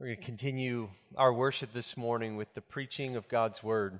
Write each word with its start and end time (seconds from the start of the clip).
We're 0.00 0.06
going 0.06 0.18
to 0.18 0.24
continue 0.24 0.90
our 1.16 1.32
worship 1.32 1.72
this 1.72 1.96
morning 1.96 2.36
with 2.36 2.54
the 2.54 2.60
preaching 2.60 3.16
of 3.16 3.26
God's 3.28 3.64
Word. 3.64 3.98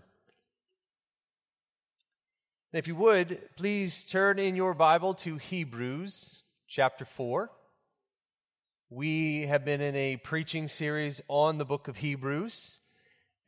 And 2.73 2.79
if 2.79 2.87
you 2.87 2.95
would, 2.95 3.41
please 3.57 4.05
turn 4.05 4.39
in 4.39 4.55
your 4.55 4.75
Bible 4.75 5.15
to 5.15 5.39
Hebrews 5.39 6.42
chapter 6.69 7.05
4. 7.05 7.50
We 8.91 9.48
have 9.48 9.64
been 9.64 9.80
in 9.80 9.96
a 9.96 10.19
preaching 10.19 10.69
series 10.69 11.21
on 11.27 11.58
the 11.58 11.64
book 11.64 11.88
of 11.88 11.96
Hebrews, 11.96 12.78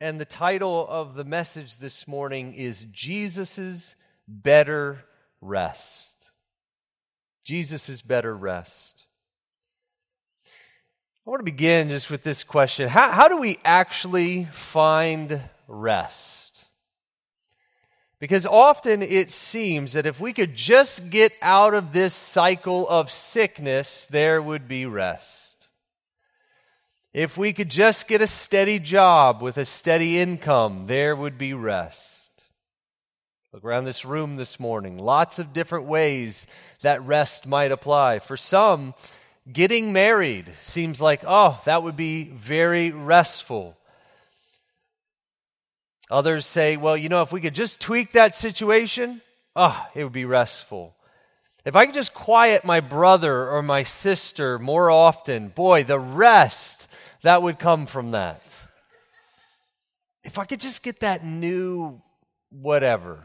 and 0.01 0.19
the 0.19 0.25
title 0.25 0.85
of 0.89 1.15
the 1.15 1.23
message 1.23 1.77
this 1.77 2.05
morning 2.05 2.53
is 2.53 2.85
Jesus' 2.91 3.95
Better 4.27 5.05
Rest. 5.39 6.31
Jesus' 7.45 8.01
Better 8.01 8.35
Rest. 8.35 9.05
I 11.31 11.33
want 11.33 11.45
to 11.45 11.51
begin 11.53 11.87
just 11.87 12.09
with 12.09 12.23
this 12.23 12.43
question 12.43 12.89
How, 12.89 13.09
how 13.09 13.29
do 13.29 13.37
we 13.37 13.57
actually 13.63 14.49
find 14.51 15.39
rest? 15.65 16.65
Because 18.19 18.45
often 18.45 19.01
it 19.01 19.31
seems 19.31 19.93
that 19.93 20.05
if 20.05 20.19
we 20.19 20.33
could 20.33 20.55
just 20.55 21.09
get 21.09 21.31
out 21.41 21.73
of 21.73 21.93
this 21.93 22.13
cycle 22.13 22.85
of 22.89 23.09
sickness, 23.09 24.05
there 24.07 24.41
would 24.41 24.67
be 24.67 24.85
rest. 24.85 25.69
If 27.13 27.37
we 27.37 27.53
could 27.53 27.69
just 27.69 28.09
get 28.09 28.21
a 28.21 28.27
steady 28.27 28.77
job 28.77 29.41
with 29.41 29.57
a 29.57 29.63
steady 29.63 30.19
income, 30.19 30.87
there 30.87 31.15
would 31.15 31.37
be 31.37 31.53
rest. 31.53 32.43
Look 33.53 33.63
around 33.63 33.85
this 33.85 34.03
room 34.03 34.35
this 34.35 34.59
morning. 34.59 34.97
Lots 34.97 35.39
of 35.39 35.53
different 35.53 35.85
ways 35.85 36.45
that 36.81 37.01
rest 37.05 37.47
might 37.47 37.71
apply. 37.71 38.19
For 38.19 38.35
some, 38.35 38.95
Getting 39.51 39.91
married 39.93 40.51
seems 40.61 41.01
like, 41.01 41.23
oh, 41.25 41.59
that 41.65 41.81
would 41.83 41.95
be 41.95 42.25
very 42.25 42.91
restful. 42.91 43.75
Others 46.11 46.45
say, 46.45 46.77
well, 46.77 46.97
you 46.97 47.09
know, 47.09 47.21
if 47.21 47.31
we 47.31 47.41
could 47.41 47.55
just 47.55 47.79
tweak 47.79 48.11
that 48.11 48.35
situation, 48.35 49.21
oh, 49.55 49.87
it 49.95 50.03
would 50.03 50.13
be 50.13 50.25
restful. 50.25 50.95
If 51.63 51.75
I 51.75 51.85
could 51.85 51.95
just 51.95 52.13
quiet 52.13 52.65
my 52.65 52.81
brother 52.81 53.49
or 53.49 53.63
my 53.63 53.83
sister 53.83 54.59
more 54.59 54.91
often, 54.91 55.49
boy, 55.49 55.83
the 55.83 55.99
rest 55.99 56.87
that 57.23 57.41
would 57.41 57.59
come 57.59 57.85
from 57.85 58.11
that. 58.11 58.41
If 60.23 60.37
I 60.37 60.45
could 60.45 60.59
just 60.59 60.83
get 60.83 60.99
that 60.99 61.23
new 61.23 62.01
whatever, 62.51 63.23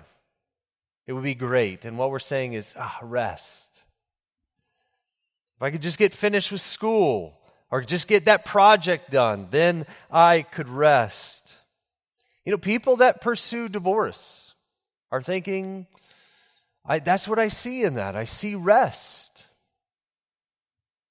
it 1.07 1.13
would 1.13 1.25
be 1.25 1.35
great. 1.35 1.85
And 1.85 1.99
what 1.99 2.11
we're 2.11 2.19
saying 2.19 2.55
is, 2.55 2.75
ah, 2.79 2.99
rest. 3.03 3.76
If 5.57 5.63
I 5.63 5.71
could 5.71 5.83
just 5.83 5.99
get 5.99 6.13
finished 6.13 6.53
with 6.53 6.61
school 6.61 7.41
or 7.71 7.83
just 7.83 8.09
get 8.09 8.27
that 8.27 8.45
project 8.45 9.11
done, 9.11 9.49
then 9.51 9.87
I 10.11 10.43
could 10.43 10.69
rest. 10.69 11.55
You 12.45 12.53
know, 12.53 12.59
people 12.59 12.97
that 12.97 13.21
pursue 13.21 13.69
divorce 13.69 14.55
are 15.11 15.23
thinking, 15.23 15.87
I, 16.85 16.99
that's 16.99 17.27
what 17.27 17.39
I 17.39 17.49
see 17.49 17.85
in 17.85 17.95
that. 17.95 18.17
I 18.17 18.25
see 18.25 18.55
rest. 18.55 19.47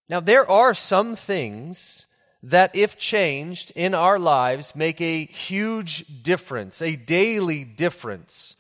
Now, 0.08 0.20
there 0.20 0.50
are 0.50 0.74
some 0.74 1.16
things 1.16 2.06
that, 2.44 2.76
if 2.76 3.00
changed 3.00 3.72
in 3.76 3.96
our 3.96 4.20
lives, 4.20 4.76
make 4.76 5.02
a 5.02 5.26
huge 5.26 6.06
difference, 6.22 6.82
a 6.82 6.96
daily 6.96 7.64
difference 7.64 8.56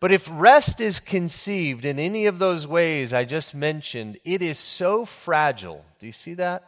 but 0.00 0.12
if 0.12 0.28
rest 0.30 0.80
is 0.80 1.00
conceived 1.00 1.84
in 1.84 1.98
any 1.98 2.26
of 2.26 2.38
those 2.38 2.66
ways 2.66 3.12
I 3.12 3.24
just 3.24 3.54
mentioned, 3.54 4.18
it 4.24 4.42
is 4.42 4.58
so 4.58 5.04
fragile. 5.04 5.84
Do 5.98 6.06
you 6.06 6.12
see 6.12 6.34
that? 6.34 6.64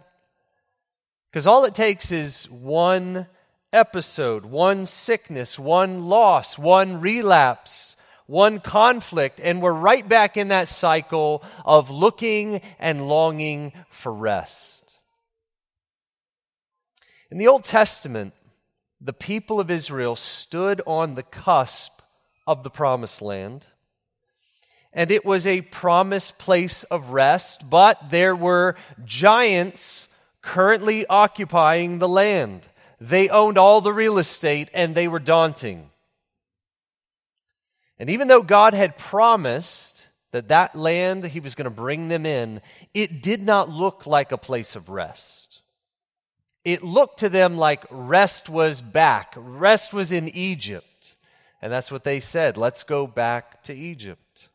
Because 1.31 1.47
all 1.47 1.65
it 1.65 1.75
takes 1.75 2.11
is 2.11 2.47
one 2.47 3.27
episode, 3.73 4.47
one 4.47 4.87
sickness, 4.87 5.59
one 5.59 6.05
loss, 6.09 6.57
one 6.57 7.01
relapse, 7.01 7.97
one 8.27 8.61
conflict, 8.61 9.41
and 9.43 9.61
we're 9.61 9.73
right 9.73 10.09
back 10.09 10.37
in 10.37 10.49
that 10.49 10.69
cycle 10.69 11.43
of 11.65 11.91
looking 11.91 12.63
and 12.79 13.09
longing 13.09 13.73
for 13.91 14.13
rest. 14.13 14.97
In 17.31 17.37
the 17.37 17.49
Old 17.49 17.65
Testament, 17.65 18.33
the 19.01 19.13
people 19.13 19.61
of 19.61 19.71
Israel 19.71 20.17
stood 20.17 20.81
on 20.87 21.15
the 21.15 21.23
cusp 21.23 21.98
of 22.49 22.63
the 22.63 22.71
promised 22.71 23.21
land. 23.21 23.67
And 24.95 25.11
it 25.11 25.23
was 25.23 25.47
a 25.47 25.61
promised 25.61 26.39
place 26.39 26.83
of 26.85 27.11
rest, 27.11 27.69
but 27.69 28.11
there 28.11 28.35
were 28.35 28.75
giants 29.05 30.09
currently 30.41 31.05
occupying 31.07 31.99
the 31.99 32.09
land. 32.09 32.67
They 32.99 33.29
owned 33.29 33.59
all 33.59 33.83
the 33.83 33.93
real 33.93 34.17
estate 34.17 34.71
and 34.73 34.95
they 34.95 35.07
were 35.09 35.19
daunting. 35.19 35.91
And 37.99 38.09
even 38.09 38.29
though 38.29 38.43
God 38.43 38.73
had 38.73 38.97
promised 38.97 40.07
that 40.33 40.49
that 40.49 40.75
land 40.75 41.27
he 41.27 41.41
was 41.41 41.55
going 41.55 41.65
to 41.65 41.71
bring 41.71 42.09
them 42.09 42.25
in, 42.25 42.63
it 42.95 43.23
did 43.23 43.43
not 43.43 43.69
look 43.69 44.07
like 44.07 44.33
a 44.33 44.39
place 44.39 44.75
of 44.75 44.89
rest. 44.89 45.61
It 46.65 46.83
looked 46.83 47.21
to 47.21 47.29
them 47.29 47.59
like 47.59 47.85
rest 47.91 48.49
was 48.49 48.81
back. 48.81 49.35
Rest 49.37 49.93
was 49.93 50.13
in 50.13 50.31
Egypt. 50.31 50.88
And 51.61 51.73
that's 51.73 51.91
what 51.91 52.05
they 52.05 52.21
said. 52.21 52.57
Let's 52.57 52.85
go 52.85 53.07
back 53.07 53.63
to 53.65 53.75
Egypt. 53.75 54.49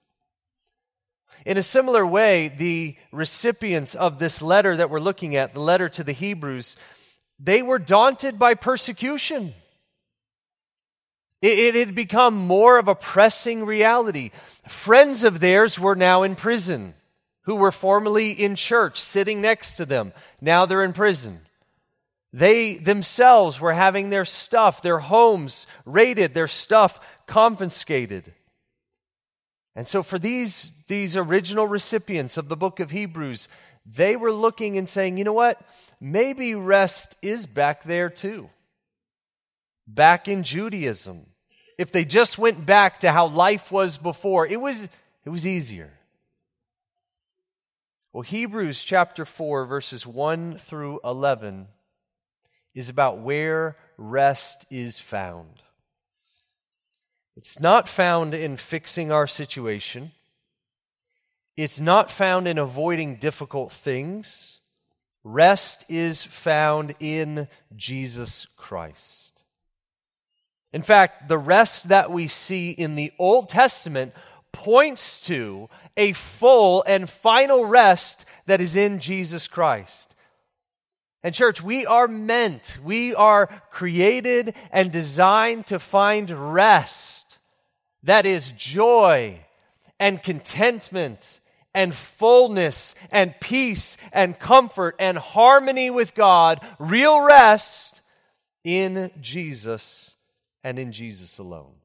In 1.46 1.58
a 1.58 1.64
similar 1.64 2.06
way, 2.06 2.47
the 2.47 2.96
recipients 3.12 3.96
of 3.96 4.19
this 4.19 4.41
letter 4.41 4.78
that 4.78 4.90
we're 4.90 5.00
looking 5.00 5.36
at, 5.36 5.53
the 5.53 5.59
letter 5.59 5.90
to 5.90 6.03
the 6.03 6.13
Hebrews, 6.13 6.78
they 7.40 7.62
were 7.62 7.80
daunted 7.80 8.40
by 8.40 8.53
persecution. 8.53 9.53
It, 11.42 11.75
had 11.75 11.94
become 11.94 12.36
more 12.36 12.78
of 12.78 12.88
a 12.88 12.96
pressing 12.96 13.66
reality. 13.66 14.31
Friends 14.66 15.25
of 15.25 15.42
theirs 15.42 15.78
were 15.78 15.96
now 15.96 16.24
in 16.24 16.36
prison, 16.36 16.94
who 17.42 17.56
were 17.56 17.74
formerly 17.74 18.31
in 18.31 18.56
church, 18.56 18.97
sitting 18.97 19.42
next 19.42 19.75
to 19.75 19.86
them. 19.86 20.13
Now 20.40 20.66
they're 20.66 20.86
in 20.86 20.94
prison. 20.94 21.42
They 22.34 22.78
themselves 22.78 23.62
were 23.62 23.74
having 23.74 24.10
their 24.10 24.26
stuff, 24.26 24.82
their 24.82 24.98
homes 24.98 25.68
raided, 25.86 26.34
their 26.34 26.48
stuff 26.48 27.00
confiscated. 27.28 28.34
And 29.76 29.88
so, 29.88 30.02
for 30.02 30.18
these, 30.18 30.74
these 30.88 31.16
original 31.16 31.68
recipients 31.68 32.38
of 32.38 32.48
the 32.48 32.58
book 32.58 32.80
of 32.80 32.90
Hebrews, 32.90 33.48
they 33.86 34.16
were 34.16 34.32
looking 34.32 34.78
and 34.78 34.90
saying, 34.90 35.18
you 35.18 35.24
know 35.24 35.34
what? 35.34 35.62
Maybe 36.02 36.56
rest 36.56 37.16
is 37.22 37.46
back 37.46 37.84
there 37.84 38.10
too. 38.10 38.50
Back 39.88 40.28
in 40.28 40.42
Judaism. 40.42 41.28
If 41.78 41.92
they 41.92 42.06
just 42.06 42.38
went 42.40 42.66
back 42.66 43.02
to 43.02 43.12
how 43.12 43.28
life 43.28 43.72
was 43.72 43.98
before, 43.98 44.48
it 44.48 44.60
was, 44.62 44.88
it 45.26 45.30
was 45.30 45.46
easier. 45.46 45.92
Well, 48.12 48.22
Hebrews 48.22 48.84
chapter 48.84 49.26
4, 49.26 49.66
verses 49.66 50.06
1 50.06 50.58
through 50.60 51.00
11 51.04 51.68
is 52.74 52.90
about 52.90 53.20
where 53.20 53.78
rest 53.98 54.66
is 54.70 55.00
found. 55.00 55.62
It's 57.36 57.60
not 57.60 57.88
found 57.88 58.34
in 58.34 58.58
fixing 58.58 59.12
our 59.12 59.28
situation. 59.28 60.12
It's 61.58 61.80
not 61.80 62.12
found 62.12 62.48
in 62.48 62.58
avoiding 62.58 63.18
difficult 63.18 63.72
things. 63.72 64.60
Rest 65.24 65.86
is 65.88 66.24
found 66.24 66.96
in 67.00 67.48
Jesus 67.76 68.48
Christ. 68.58 69.42
In 70.74 70.82
fact, 70.82 71.30
the 71.30 71.38
rest 71.38 71.90
that 71.90 72.12
we 72.12 72.28
see 72.28 72.72
in 72.72 72.96
the 72.96 73.12
Old 73.20 73.50
Testament 73.50 74.14
points 74.52 75.20
to 75.22 75.70
a 75.96 76.14
full 76.14 76.84
and 76.88 77.10
final 77.10 77.66
rest 77.66 78.26
that 78.48 78.60
is 78.60 78.76
in 78.76 79.00
Jesus 79.00 79.48
Christ. 79.48 80.12
And, 81.24 81.34
church, 81.34 81.64
we 81.64 81.86
are 81.86 82.08
meant, 82.08 82.78
we 82.84 83.16
are 83.16 83.48
created 83.72 84.56
and 84.72 84.92
designed 84.92 85.68
to 85.68 85.80
find 85.80 86.30
rest. 86.54 87.38
That 88.04 88.25
is 88.25 88.52
joy 88.52 89.40
and 90.00 90.22
contentment 90.22 91.40
and 91.74 91.96
fullness 91.96 92.94
and 93.10 93.34
peace 93.40 93.96
and 94.12 94.38
comfort 94.38 94.96
and 95.00 95.18
harmony 95.18 95.90
with 95.90 96.14
God, 96.14 96.60
real 96.78 97.22
rest 97.22 98.02
in 98.66 99.10
Jesus 99.22 100.16
and 100.64 100.78
in 100.78 100.92
Jesus 100.92 101.38
alone. 101.38 101.76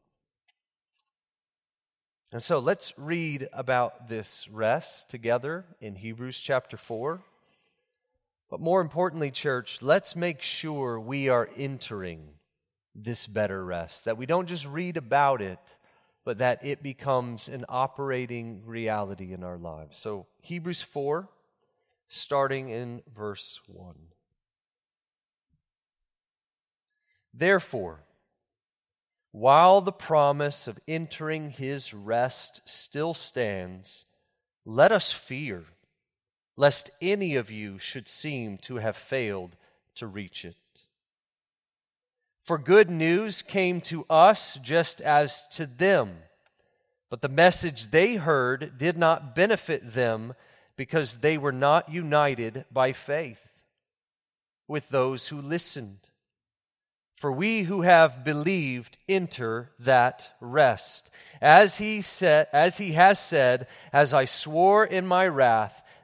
And 2.33 2.43
so 2.43 2.59
let's 2.59 2.93
read 2.99 3.49
about 3.53 4.09
this 4.09 4.49
rest 4.51 5.09
together 5.09 5.65
in 5.81 5.95
Hebrews 5.95 6.39
chapter 6.39 6.77
4. 6.77 7.23
But 8.51 8.61
more 8.61 8.81
importantly, 8.81 9.31
church, 9.31 9.83
let's 9.83 10.17
make 10.17 10.41
sure 10.41 10.99
we 10.99 11.29
are 11.29 11.49
entering 11.57 12.31
this 12.95 13.27
better 13.27 13.65
rest, 13.65 14.07
that 14.07 14.17
we 14.17 14.27
don't 14.27 14.49
just 14.49 14.67
read 14.67 14.97
about 14.97 15.43
it, 15.43 15.59
but 16.25 16.39
that 16.39 16.65
it 16.65 16.83
becomes 16.83 17.49
an 17.49 17.65
operating 17.69 18.63
reality 18.65 19.33
in 19.33 19.45
our 19.45 19.59
lives. 19.59 19.97
So, 19.97 20.27
Hebrews 20.41 20.83
4, 20.83 21.29
starting 22.09 22.71
in 22.71 23.03
verse 23.15 23.61
1. 23.67 23.95
Therefore, 27.35 28.03
while 29.31 29.81
the 29.81 29.93
promise 29.93 30.67
of 30.67 30.81
entering 30.89 31.51
his 31.51 31.93
rest 31.95 32.63
still 32.65 33.15
stands, 33.15 34.07
let 34.65 34.91
us 34.91 35.13
fear, 35.13 35.65
lest 36.59 36.91
any 37.01 37.37
of 37.37 37.53
you 37.53 37.79
should 37.79 38.09
seem 38.09 38.59
to 38.59 38.77
have 38.77 38.97
failed 38.97 39.55
to 39.95 40.09
reach 40.09 40.45
it. 40.45 40.57
For 42.43 42.59
good 42.59 42.91
news 42.91 43.43
came 43.43 43.81
to 43.83 44.05
us 44.11 44.59
just 44.61 45.01
as 45.01 45.47
to 45.53 45.67
them, 45.67 46.17
but 47.11 47.23
the 47.23 47.29
message 47.29 47.93
they 47.93 48.17
heard 48.17 48.77
did 48.77 48.99
not 48.99 49.37
benefit 49.37 49.93
them 49.95 50.35
because 50.77 51.19
they 51.19 51.39
were 51.39 51.53
not 51.53 51.93
united 51.93 52.65
by 52.73 52.93
faith 52.93 53.53
with 54.67 54.89
those 54.89 55.29
who 55.29 55.41
listened. 55.41 56.09
For 57.17 57.31
we 57.31 57.63
who 57.63 57.83
have 57.83 58.25
believed 58.25 58.99
enter 59.09 59.71
that 59.79 60.31
rest. 60.41 61.09
As 61.41 61.79
he 61.79 62.03
said, 62.03 62.49
as 62.53 62.79
he 62.79 62.93
has 62.93 63.21
said, 63.21 63.69
as 63.93 64.13
I 64.13 64.25
swore 64.25 64.85
in 64.85 65.07
my 65.07 65.27
wrath, 65.29 65.83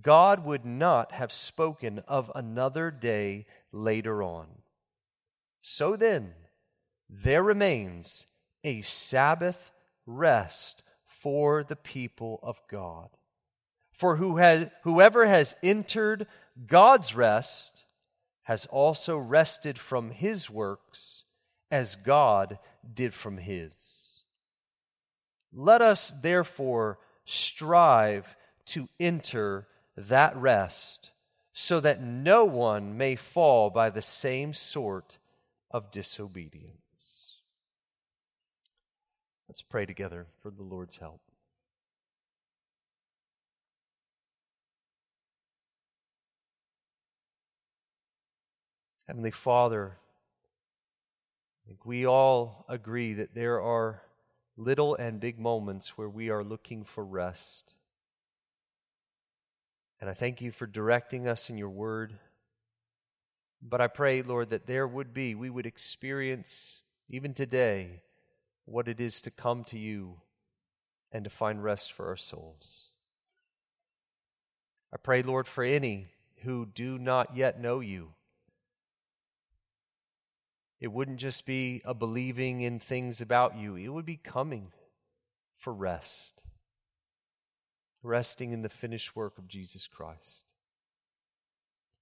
God 0.00 0.44
would 0.44 0.64
not 0.64 1.12
have 1.12 1.32
spoken 1.32 2.02
of 2.08 2.30
another 2.34 2.90
day 2.90 3.46
later 3.72 4.22
on. 4.22 4.46
So 5.60 5.96
then, 5.96 6.32
there 7.08 7.42
remains 7.42 8.26
a 8.64 8.80
Sabbath 8.82 9.70
rest 10.06 10.82
for 11.06 11.62
the 11.62 11.76
people 11.76 12.40
of 12.42 12.60
God. 12.70 13.10
For 13.92 14.16
who 14.16 14.38
has, 14.38 14.68
whoever 14.82 15.26
has 15.26 15.54
entered 15.62 16.26
God's 16.66 17.14
rest 17.14 17.84
has 18.44 18.66
also 18.66 19.16
rested 19.18 19.78
from 19.78 20.10
his 20.10 20.50
works 20.50 21.24
as 21.70 21.94
God 21.94 22.58
did 22.92 23.14
from 23.14 23.38
his. 23.38 24.22
Let 25.52 25.82
us 25.82 26.12
therefore 26.22 26.98
strive 27.24 28.36
to 28.66 28.88
enter 28.98 29.68
that 29.96 30.36
rest 30.36 31.10
so 31.52 31.80
that 31.80 32.02
no 32.02 32.44
one 32.44 32.96
may 32.96 33.14
fall 33.14 33.70
by 33.70 33.90
the 33.90 34.02
same 34.02 34.54
sort 34.54 35.18
of 35.70 35.90
disobedience. 35.90 37.36
Let's 39.48 39.62
pray 39.62 39.84
together 39.84 40.26
for 40.40 40.50
the 40.50 40.62
Lord's 40.62 40.96
help. 40.96 41.20
Heavenly 49.06 49.30
Father, 49.30 49.98
I 51.64 51.68
think 51.68 51.84
we 51.84 52.06
all 52.06 52.64
agree 52.66 53.12
that 53.14 53.34
there 53.34 53.60
are 53.60 54.00
little 54.56 54.94
and 54.94 55.20
big 55.20 55.38
moments 55.38 55.98
where 55.98 56.08
we 56.08 56.30
are 56.30 56.42
looking 56.42 56.84
for 56.84 57.04
rest. 57.04 57.74
And 60.02 60.10
I 60.10 60.12
thank 60.12 60.42
you 60.42 60.50
for 60.50 60.66
directing 60.66 61.26
us 61.26 61.48
in 61.48 61.56
your 61.56 61.70
word. 61.70 62.12
But 63.62 63.80
I 63.80 63.86
pray, 63.86 64.20
Lord, 64.20 64.50
that 64.50 64.66
there 64.66 64.86
would 64.86 65.14
be, 65.14 65.34
we 65.34 65.48
would 65.48 65.64
experience 65.64 66.82
even 67.08 67.32
today 67.32 68.02
what 68.66 68.88
it 68.88 69.00
is 69.00 69.22
to 69.22 69.30
come 69.30 69.64
to 69.64 69.78
you 69.78 70.16
and 71.10 71.24
to 71.24 71.30
find 71.30 71.64
rest 71.64 71.92
for 71.92 72.08
our 72.08 72.16
souls. 72.16 72.88
I 74.92 74.98
pray, 74.98 75.22
Lord, 75.22 75.48
for 75.48 75.64
any 75.64 76.08
who 76.42 76.66
do 76.66 76.98
not 76.98 77.34
yet 77.34 77.58
know 77.58 77.80
you 77.80 78.12
it 80.82 80.90
wouldn't 80.90 81.18
just 81.18 81.46
be 81.46 81.80
a 81.84 81.94
believing 81.94 82.60
in 82.60 82.80
things 82.80 83.20
about 83.20 83.56
you, 83.56 83.76
it 83.76 83.86
would 83.86 84.04
be 84.04 84.16
coming 84.16 84.72
for 85.56 85.72
rest, 85.72 86.41
resting 88.02 88.52
in 88.52 88.62
the 88.62 88.68
finished 88.68 89.14
work 89.14 89.38
of 89.38 89.48
Jesus 89.48 89.86
Christ. 89.86 90.44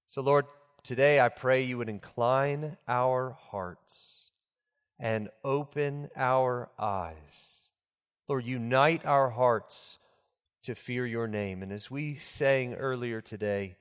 So, 0.07 0.23
Lord, 0.23 0.47
today 0.83 1.21
I 1.21 1.29
pray 1.29 1.63
you 1.63 1.79
would 1.79 1.89
incline 1.89 2.77
our 2.89 3.37
hearts 3.51 4.31
and 4.99 5.29
open 5.45 6.09
our 6.17 6.71
eyes. 6.79 7.69
Lord, 8.29 8.45
unite 8.45 9.07
our 9.07 9.31
hearts 9.31 9.99
to 10.65 10.75
fear 10.75 11.07
your 11.07 11.27
name. 11.27 11.63
And 11.63 11.73
as 11.73 11.91
we 11.91 12.17
sang 12.17 12.75
earlier 12.75 13.21
today, 13.21 13.77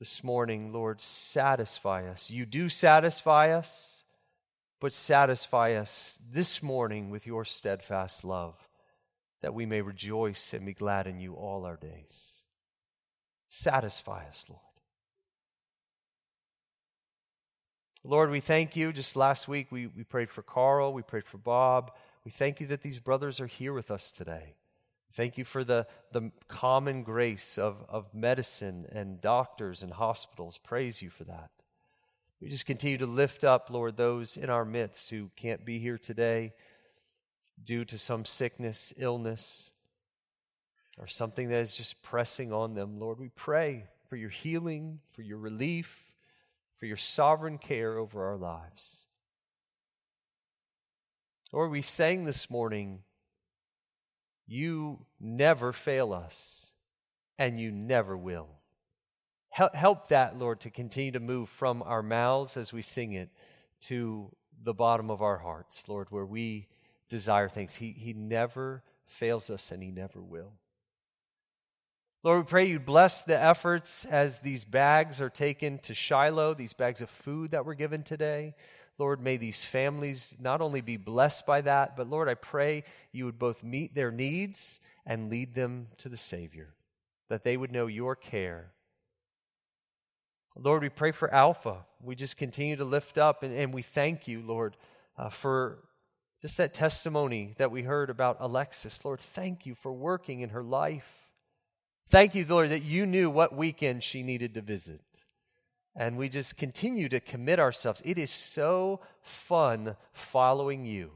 this 0.00 0.24
morning, 0.24 0.72
Lord, 0.72 1.00
satisfy 1.00 2.08
us. 2.08 2.30
You 2.30 2.44
do 2.44 2.68
satisfy 2.68 3.52
us, 3.52 4.02
but 4.80 4.92
satisfy 4.92 5.74
us 5.74 6.18
this 6.32 6.62
morning 6.62 7.10
with 7.10 7.26
your 7.26 7.44
steadfast 7.44 8.24
love, 8.24 8.56
that 9.44 9.52
we 9.52 9.66
may 9.66 9.82
rejoice 9.82 10.54
and 10.54 10.64
be 10.64 10.72
glad 10.72 11.06
in 11.06 11.20
you 11.20 11.34
all 11.34 11.66
our 11.66 11.76
days. 11.76 12.40
Satisfy 13.50 14.24
us, 14.26 14.46
Lord. 14.48 14.62
Lord, 18.04 18.30
we 18.30 18.40
thank 18.40 18.74
you. 18.74 18.90
Just 18.90 19.16
last 19.16 19.46
week, 19.46 19.66
we, 19.70 19.88
we 19.88 20.02
prayed 20.02 20.30
for 20.30 20.40
Carl, 20.40 20.94
we 20.94 21.02
prayed 21.02 21.26
for 21.26 21.36
Bob. 21.36 21.92
We 22.24 22.30
thank 22.30 22.58
you 22.58 22.68
that 22.68 22.80
these 22.80 22.98
brothers 22.98 23.38
are 23.38 23.46
here 23.46 23.74
with 23.74 23.90
us 23.90 24.12
today. 24.12 24.54
Thank 25.12 25.36
you 25.36 25.44
for 25.44 25.62
the, 25.62 25.86
the 26.10 26.30
common 26.48 27.02
grace 27.02 27.58
of, 27.58 27.84
of 27.90 28.14
medicine 28.14 28.86
and 28.92 29.20
doctors 29.20 29.82
and 29.82 29.92
hospitals. 29.92 30.56
Praise 30.56 31.02
you 31.02 31.10
for 31.10 31.24
that. 31.24 31.50
We 32.40 32.48
just 32.48 32.64
continue 32.64 32.96
to 32.96 33.06
lift 33.06 33.44
up, 33.44 33.68
Lord, 33.68 33.98
those 33.98 34.38
in 34.38 34.48
our 34.48 34.64
midst 34.64 35.10
who 35.10 35.28
can't 35.36 35.66
be 35.66 35.78
here 35.78 35.98
today 35.98 36.54
due 37.62 37.84
to 37.84 37.98
some 37.98 38.24
sickness, 38.24 38.92
illness, 38.96 39.70
or 40.98 41.06
something 41.06 41.48
that 41.48 41.60
is 41.60 41.74
just 41.76 42.02
pressing 42.02 42.52
on 42.52 42.74
them. 42.74 42.98
Lord, 42.98 43.18
we 43.18 43.28
pray 43.28 43.86
for 44.08 44.16
your 44.16 44.30
healing, 44.30 45.00
for 45.10 45.22
your 45.22 45.38
relief, 45.38 46.14
for 46.78 46.86
your 46.86 46.96
sovereign 46.96 47.58
care 47.58 47.96
over 47.96 48.26
our 48.26 48.36
lives. 48.36 49.06
Lord, 51.52 51.70
we 51.70 51.82
sang 51.82 52.24
this 52.24 52.50
morning 52.50 53.00
you 54.46 55.06
never 55.18 55.72
fail 55.72 56.12
us, 56.12 56.72
and 57.38 57.58
you 57.58 57.70
never 57.70 58.16
will. 58.16 58.48
Help 59.50 60.08
that, 60.08 60.38
Lord, 60.38 60.60
to 60.60 60.70
continue 60.70 61.12
to 61.12 61.20
move 61.20 61.48
from 61.48 61.82
our 61.82 62.02
mouths 62.02 62.56
as 62.56 62.72
we 62.72 62.82
sing 62.82 63.12
it 63.12 63.30
to 63.82 64.30
the 64.62 64.74
bottom 64.74 65.10
of 65.10 65.22
our 65.22 65.38
hearts, 65.38 65.88
Lord, 65.88 66.08
where 66.10 66.26
we 66.26 66.66
desire 67.14 67.48
things. 67.48 67.76
He, 67.76 67.92
he 67.92 68.12
never 68.12 68.82
fails 69.06 69.48
us, 69.48 69.70
and 69.70 69.80
He 69.80 69.92
never 69.92 70.20
will. 70.20 70.52
Lord, 72.24 72.40
we 72.40 72.50
pray 72.50 72.64
you 72.64 72.80
bless 72.80 73.22
the 73.22 73.40
efforts 73.40 74.04
as 74.06 74.40
these 74.40 74.64
bags 74.64 75.20
are 75.20 75.30
taken 75.30 75.78
to 75.80 75.94
Shiloh, 75.94 76.54
these 76.54 76.72
bags 76.72 77.02
of 77.02 77.10
food 77.10 77.52
that 77.52 77.64
were 77.64 77.74
given 77.74 78.02
today. 78.02 78.56
Lord, 78.98 79.22
may 79.22 79.36
these 79.36 79.62
families 79.62 80.34
not 80.40 80.60
only 80.60 80.80
be 80.80 80.96
blessed 80.96 81.46
by 81.46 81.60
that, 81.60 81.96
but 81.96 82.10
Lord, 82.10 82.28
I 82.28 82.34
pray 82.34 82.82
you 83.12 83.26
would 83.26 83.38
both 83.38 83.62
meet 83.62 83.94
their 83.94 84.10
needs 84.10 84.80
and 85.06 85.30
lead 85.30 85.54
them 85.54 85.88
to 85.98 86.08
the 86.08 86.16
Savior, 86.16 86.74
that 87.28 87.44
they 87.44 87.56
would 87.56 87.70
know 87.70 87.86
your 87.86 88.16
care. 88.16 88.72
Lord, 90.56 90.82
we 90.82 90.88
pray 90.88 91.12
for 91.12 91.32
Alpha. 91.32 91.84
We 92.02 92.16
just 92.16 92.36
continue 92.36 92.76
to 92.76 92.84
lift 92.84 93.18
up 93.18 93.44
and, 93.44 93.54
and 93.54 93.72
we 93.72 93.82
thank 93.82 94.26
you, 94.26 94.40
Lord, 94.40 94.76
uh, 95.16 95.28
for 95.28 95.78
Just 96.44 96.58
that 96.58 96.74
testimony 96.74 97.54
that 97.56 97.70
we 97.70 97.84
heard 97.84 98.10
about 98.10 98.36
Alexis. 98.38 99.02
Lord, 99.02 99.18
thank 99.18 99.64
you 99.64 99.74
for 99.74 99.90
working 99.90 100.40
in 100.40 100.50
her 100.50 100.62
life. 100.62 101.30
Thank 102.10 102.34
you, 102.34 102.44
Lord, 102.46 102.68
that 102.68 102.82
you 102.82 103.06
knew 103.06 103.30
what 103.30 103.56
weekend 103.56 104.04
she 104.04 104.22
needed 104.22 104.52
to 104.52 104.60
visit. 104.60 105.00
And 105.96 106.18
we 106.18 106.28
just 106.28 106.58
continue 106.58 107.08
to 107.08 107.18
commit 107.18 107.58
ourselves. 107.58 108.02
It 108.04 108.18
is 108.18 108.30
so 108.30 109.00
fun 109.22 109.96
following 110.12 110.84
you 110.84 111.12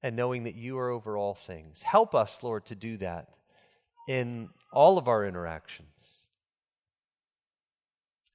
and 0.00 0.14
knowing 0.14 0.44
that 0.44 0.54
you 0.54 0.78
are 0.78 0.90
over 0.90 1.16
all 1.16 1.34
things. 1.34 1.82
Help 1.82 2.14
us, 2.14 2.38
Lord, 2.44 2.64
to 2.66 2.76
do 2.76 2.98
that 2.98 3.30
in 4.06 4.48
all 4.72 4.96
of 4.96 5.08
our 5.08 5.26
interactions. 5.26 6.28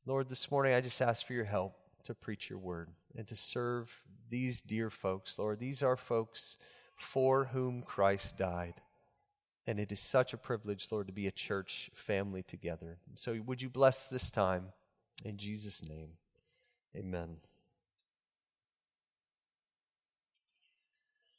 Lord, 0.06 0.28
this 0.28 0.52
morning 0.52 0.74
I 0.74 0.82
just 0.82 1.02
ask 1.02 1.26
for 1.26 1.32
your 1.32 1.46
help 1.46 1.78
to 2.04 2.14
preach 2.14 2.50
your 2.50 2.60
word 2.60 2.90
and 3.16 3.28
to 3.28 3.36
serve 3.36 3.90
these 4.30 4.62
dear 4.62 4.90
folks, 4.90 5.38
Lord. 5.38 5.60
These 5.60 5.84
are 5.84 5.98
folks 5.98 6.58
for 6.98 7.46
whom 7.46 7.84
Christ 7.84 8.38
died. 8.38 8.76
And 9.66 9.80
it 9.80 9.92
is 9.92 10.00
such 10.00 10.34
a 10.34 10.38
privilege, 10.38 10.88
Lord, 10.92 11.08
to 11.08 11.14
be 11.14 11.28
a 11.28 11.32
church 11.32 11.90
family 11.94 12.44
together. 12.44 12.98
So 13.16 13.40
would 13.46 13.62
you 13.62 13.70
bless 13.70 14.08
this 14.08 14.30
time 14.30 14.66
in 15.24 15.38
Jesus' 15.38 15.82
name? 15.88 16.10
Amen. 16.96 17.38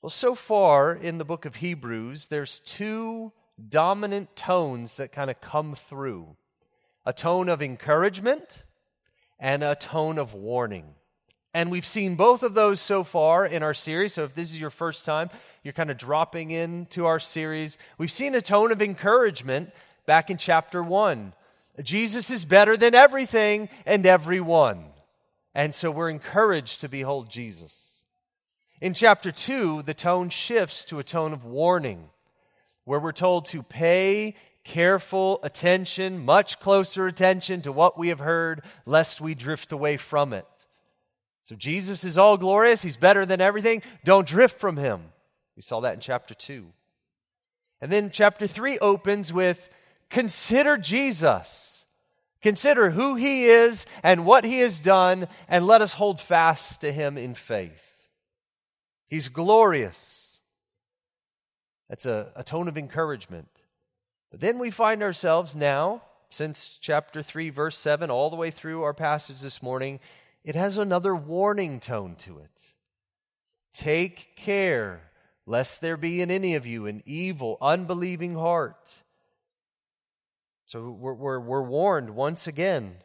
Well, 0.00 0.10
so 0.10 0.34
far 0.34 0.94
in 0.94 1.18
the 1.18 1.24
book 1.24 1.44
of 1.44 1.56
Hebrews, 1.56 2.28
there's 2.28 2.60
two 2.60 3.32
dominant 3.68 4.36
tones 4.36 4.96
that 4.96 5.12
kind 5.12 5.30
of 5.30 5.40
come 5.40 5.74
through 5.74 6.36
a 7.06 7.12
tone 7.12 7.48
of 7.48 7.62
encouragement 7.62 8.64
and 9.38 9.62
a 9.62 9.74
tone 9.74 10.18
of 10.18 10.34
warning. 10.34 10.94
And 11.54 11.70
we've 11.70 11.87
seen 11.87 12.16
both 12.16 12.42
of 12.42 12.54
those 12.54 12.80
so 12.80 13.04
far 13.04 13.46
in 13.46 13.62
our 13.62 13.75
series. 13.75 14.12
So 14.12 14.25
if 14.25 14.34
this 14.34 14.50
is 14.50 14.61
your 14.61 14.70
first 14.70 15.06
time, 15.06 15.30
you're 15.62 15.73
kind 15.73 15.90
of 15.90 15.96
dropping 15.96 16.50
into 16.50 17.06
our 17.06 17.20
series. 17.20 17.78
We've 17.96 18.11
seen 18.11 18.34
a 18.34 18.42
tone 18.42 18.73
of 18.73 18.82
encouragement 18.82 19.70
back 20.04 20.30
in 20.30 20.37
chapter 20.37 20.82
1. 20.82 21.32
Jesus 21.82 22.28
is 22.28 22.44
better 22.44 22.76
than 22.76 22.94
everything 22.94 23.68
and 23.87 24.04
everyone. 24.04 24.84
And 25.54 25.73
so 25.73 25.92
we're 25.92 26.11
encouraged 26.11 26.80
to 26.80 26.88
behold 26.88 27.30
Jesus. 27.30 28.02
In 28.80 28.92
chapter 28.92 29.30
2, 29.30 29.82
the 29.82 29.94
tone 29.94 30.30
shifts 30.30 30.84
to 30.87 30.99
a 30.99 31.04
tone 31.04 31.32
of 31.32 31.44
warning, 31.44 32.11
where 32.84 33.00
we're 33.00 33.12
told 33.12 33.46
to 33.46 33.62
pay 33.62 34.34
careful 34.64 35.38
attention, 35.42 36.25
much 36.25 36.58
closer 36.58 37.06
attention 37.06 37.62
to 37.62 37.73
what 37.73 37.96
we 37.96 38.08
have 38.08 38.18
heard, 38.18 38.62
lest 38.84 39.20
we 39.20 39.34
drift 39.34 39.73
away 39.73 39.96
from 39.96 40.32
it. 40.32 40.46
So 41.44 41.54
Jesus 41.54 42.04
is 42.04 42.18
all 42.18 42.36
glorious, 42.36 42.82
he's 42.82 42.96
better 42.96 43.24
than 43.26 43.40
everything. 43.40 43.82
Don't 44.04 44.26
drift 44.26 44.58
from 44.58 44.76
him. 44.76 45.00
We 45.56 45.62
saw 45.62 45.80
that 45.80 45.94
in 45.94 46.00
chapter 46.00 46.34
2. 46.34 46.66
And 47.80 47.92
then 47.92 48.10
chapter 48.10 48.46
3 48.46 48.78
opens 48.78 49.32
with 49.32 49.68
consider 50.08 50.78
Jesus. 50.78 51.84
Consider 52.40 52.90
who 52.90 53.14
he 53.14 53.44
is 53.44 53.86
and 54.02 54.26
what 54.26 54.44
he 54.44 54.58
has 54.60 54.78
done, 54.78 55.28
and 55.48 55.66
let 55.66 55.80
us 55.80 55.94
hold 55.94 56.20
fast 56.20 56.80
to 56.82 56.92
him 56.92 57.16
in 57.16 57.34
faith. 57.34 58.08
He's 59.06 59.28
glorious. 59.28 60.38
That's 61.88 62.06
a, 62.06 62.32
a 62.36 62.42
tone 62.42 62.68
of 62.68 62.76
encouragement. 62.76 63.48
But 64.30 64.40
then 64.40 64.58
we 64.58 64.70
find 64.70 65.02
ourselves 65.02 65.54
now, 65.54 66.02
since 66.28 66.78
chapter 66.80 67.22
3, 67.22 67.50
verse 67.50 67.78
7, 67.78 68.10
all 68.10 68.30
the 68.30 68.36
way 68.36 68.50
through 68.50 68.82
our 68.82 68.94
passage 68.94 69.40
this 69.40 69.62
morning, 69.62 70.00
it 70.44 70.54
has 70.54 70.78
another 70.78 71.16
warning 71.16 71.80
tone 71.80 72.16
to 72.16 72.38
it. 72.38 72.62
Take 73.72 74.36
care 74.36 75.10
lest 75.46 75.80
there 75.80 75.96
be 75.96 76.20
in 76.20 76.30
any 76.30 76.54
of 76.54 76.66
you 76.66 76.86
an 76.86 77.02
evil, 77.04 77.58
unbelieving 77.60 78.34
heart. 78.34 79.02
So 80.66 80.90
we're, 80.90 81.14
we're, 81.14 81.40
we're 81.40 81.62
warned 81.62 82.10
once 82.10 82.46
again. 82.46 82.96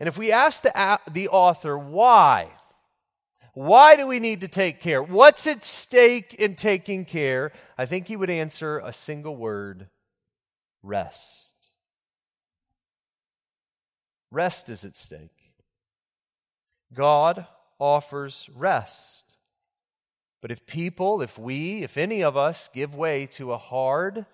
And 0.00 0.08
if 0.08 0.18
we 0.18 0.32
ask 0.32 0.62
the, 0.62 1.00
the 1.10 1.28
author 1.28 1.78
why, 1.78 2.48
why 3.52 3.96
do 3.96 4.06
we 4.06 4.18
need 4.18 4.40
to 4.40 4.48
take 4.48 4.80
care? 4.80 5.02
What's 5.02 5.46
at 5.46 5.62
stake 5.62 6.34
in 6.34 6.56
taking 6.56 7.04
care? 7.04 7.52
I 7.78 7.86
think 7.86 8.08
he 8.08 8.16
would 8.16 8.30
answer 8.30 8.78
a 8.78 8.92
single 8.92 9.36
word 9.36 9.88
rest. 10.82 11.52
Rest 14.30 14.68
is 14.68 14.84
at 14.84 14.96
stake. 14.96 15.33
God 16.94 17.46
offers 17.78 18.48
rest. 18.54 19.24
But 20.40 20.50
if 20.50 20.66
people, 20.66 21.22
if 21.22 21.38
we, 21.38 21.82
if 21.82 21.96
any 21.96 22.22
of 22.22 22.36
us 22.36 22.68
give 22.74 22.94
way 22.94 23.26
to 23.32 23.52
a 23.52 23.58
hard, 23.58 24.26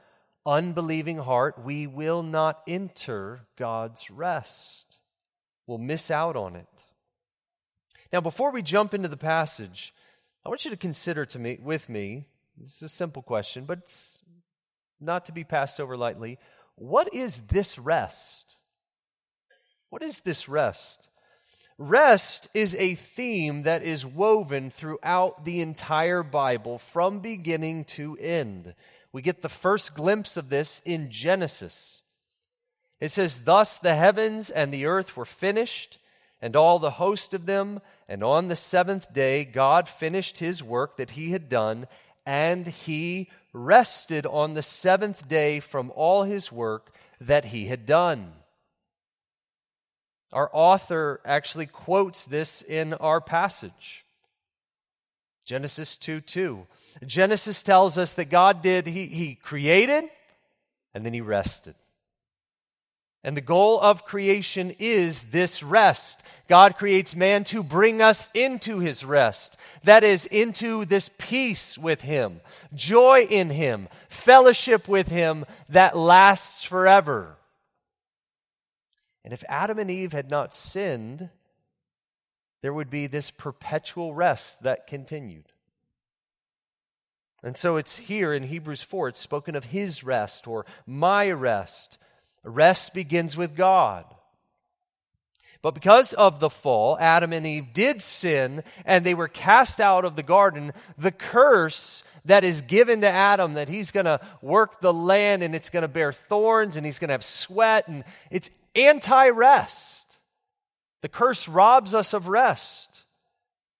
unbelieving 0.44 1.18
heart, 1.18 1.62
we 1.64 1.86
will 1.86 2.22
not 2.22 2.60
enter 2.66 3.46
God's 3.56 4.10
rest. 4.10 4.96
We'll 5.66 5.78
miss 5.78 6.10
out 6.10 6.36
on 6.36 6.56
it. 6.56 6.66
Now, 8.12 8.20
before 8.20 8.50
we 8.50 8.62
jump 8.62 8.92
into 8.92 9.08
the 9.08 9.16
passage, 9.16 9.94
I 10.44 10.48
want 10.48 10.64
you 10.64 10.72
to 10.72 10.76
consider 10.76 11.26
to 11.26 11.38
me 11.38 11.58
with 11.62 11.88
me. 11.88 12.26
This 12.56 12.76
is 12.76 12.82
a 12.82 12.88
simple 12.88 13.22
question, 13.22 13.64
but 13.64 13.78
it's 13.78 14.20
not 15.00 15.26
to 15.26 15.32
be 15.32 15.44
passed 15.44 15.78
over 15.78 15.96
lightly. 15.96 16.38
What 16.74 17.14
is 17.14 17.40
this 17.48 17.78
rest? 17.78 18.56
What 19.90 20.02
is 20.02 20.20
this 20.20 20.48
rest? 20.48 21.09
Rest 21.82 22.48
is 22.52 22.74
a 22.74 22.94
theme 22.94 23.62
that 23.62 23.82
is 23.82 24.04
woven 24.04 24.70
throughout 24.70 25.46
the 25.46 25.62
entire 25.62 26.22
Bible 26.22 26.78
from 26.78 27.20
beginning 27.20 27.86
to 27.86 28.18
end. 28.20 28.74
We 29.12 29.22
get 29.22 29.40
the 29.40 29.48
first 29.48 29.94
glimpse 29.94 30.36
of 30.36 30.50
this 30.50 30.82
in 30.84 31.10
Genesis. 31.10 32.02
It 33.00 33.10
says, 33.12 33.44
Thus 33.44 33.78
the 33.78 33.94
heavens 33.94 34.50
and 34.50 34.74
the 34.74 34.84
earth 34.84 35.16
were 35.16 35.24
finished, 35.24 35.96
and 36.42 36.54
all 36.54 36.78
the 36.78 36.90
host 36.90 37.32
of 37.32 37.46
them, 37.46 37.80
and 38.06 38.22
on 38.22 38.48
the 38.48 38.56
seventh 38.56 39.14
day 39.14 39.46
God 39.46 39.88
finished 39.88 40.36
his 40.36 40.62
work 40.62 40.98
that 40.98 41.12
he 41.12 41.30
had 41.30 41.48
done, 41.48 41.86
and 42.26 42.66
he 42.66 43.30
rested 43.54 44.26
on 44.26 44.52
the 44.52 44.62
seventh 44.62 45.26
day 45.26 45.60
from 45.60 45.90
all 45.96 46.24
his 46.24 46.52
work 46.52 46.94
that 47.22 47.46
he 47.46 47.68
had 47.68 47.86
done. 47.86 48.34
Our 50.32 50.48
author 50.52 51.20
actually 51.24 51.66
quotes 51.66 52.24
this 52.24 52.62
in 52.62 52.94
our 52.94 53.20
passage. 53.20 54.04
Genesis 55.44 55.96
2 55.96 56.20
2. 56.20 56.66
Genesis 57.06 57.62
tells 57.62 57.98
us 57.98 58.14
that 58.14 58.30
God 58.30 58.62
did, 58.62 58.86
he, 58.86 59.06
he 59.06 59.34
created 59.34 60.04
and 60.94 61.04
then 61.04 61.12
he 61.12 61.20
rested. 61.20 61.74
And 63.22 63.36
the 63.36 63.42
goal 63.42 63.78
of 63.80 64.04
creation 64.04 64.74
is 64.78 65.24
this 65.24 65.62
rest. 65.62 66.22
God 66.48 66.76
creates 66.76 67.14
man 67.14 67.44
to 67.44 67.62
bring 67.62 68.00
us 68.00 68.30
into 68.32 68.78
his 68.78 69.04
rest. 69.04 69.56
That 69.84 70.04
is, 70.04 70.26
into 70.26 70.84
this 70.84 71.10
peace 71.18 71.76
with 71.76 72.00
him, 72.00 72.40
joy 72.74 73.26
in 73.28 73.50
him, 73.50 73.88
fellowship 74.08 74.88
with 74.88 75.08
him 75.08 75.44
that 75.68 75.96
lasts 75.96 76.64
forever. 76.64 77.36
And 79.24 79.32
if 79.32 79.44
Adam 79.48 79.78
and 79.78 79.90
Eve 79.90 80.12
had 80.12 80.30
not 80.30 80.54
sinned, 80.54 81.28
there 82.62 82.72
would 82.72 82.90
be 82.90 83.06
this 83.06 83.30
perpetual 83.30 84.14
rest 84.14 84.62
that 84.62 84.86
continued. 84.86 85.46
And 87.42 87.56
so 87.56 87.76
it's 87.76 87.96
here 87.96 88.34
in 88.34 88.42
Hebrews 88.42 88.82
4, 88.82 89.08
it's 89.08 89.20
spoken 89.20 89.54
of 89.54 89.64
his 89.64 90.04
rest 90.04 90.46
or 90.46 90.66
my 90.86 91.30
rest. 91.30 91.98
Rest 92.44 92.92
begins 92.92 93.36
with 93.36 93.56
God. 93.56 94.04
But 95.62 95.74
because 95.74 96.14
of 96.14 96.40
the 96.40 96.50
fall, 96.50 96.96
Adam 96.98 97.32
and 97.32 97.46
Eve 97.46 97.72
did 97.72 98.00
sin 98.00 98.62
and 98.86 99.04
they 99.04 99.14
were 99.14 99.28
cast 99.28 99.80
out 99.80 100.04
of 100.04 100.16
the 100.16 100.22
garden. 100.22 100.72
The 100.96 101.12
curse 101.12 102.02
that 102.24 102.44
is 102.44 102.62
given 102.62 103.02
to 103.02 103.08
Adam 103.08 103.54
that 103.54 103.68
he's 103.68 103.90
going 103.90 104.06
to 104.06 104.20
work 104.42 104.80
the 104.80 104.92
land 104.92 105.42
and 105.42 105.54
it's 105.54 105.70
going 105.70 105.82
to 105.82 105.88
bear 105.88 106.12
thorns 106.12 106.76
and 106.76 106.84
he's 106.84 106.98
going 106.98 107.08
to 107.08 107.14
have 107.14 107.24
sweat 107.24 107.88
and 107.88 108.04
it's 108.30 108.50
anti 108.74 109.28
rest. 109.28 110.18
The 111.02 111.08
curse 111.08 111.48
robs 111.48 111.94
us 111.94 112.12
of 112.12 112.28
rest. 112.28 113.04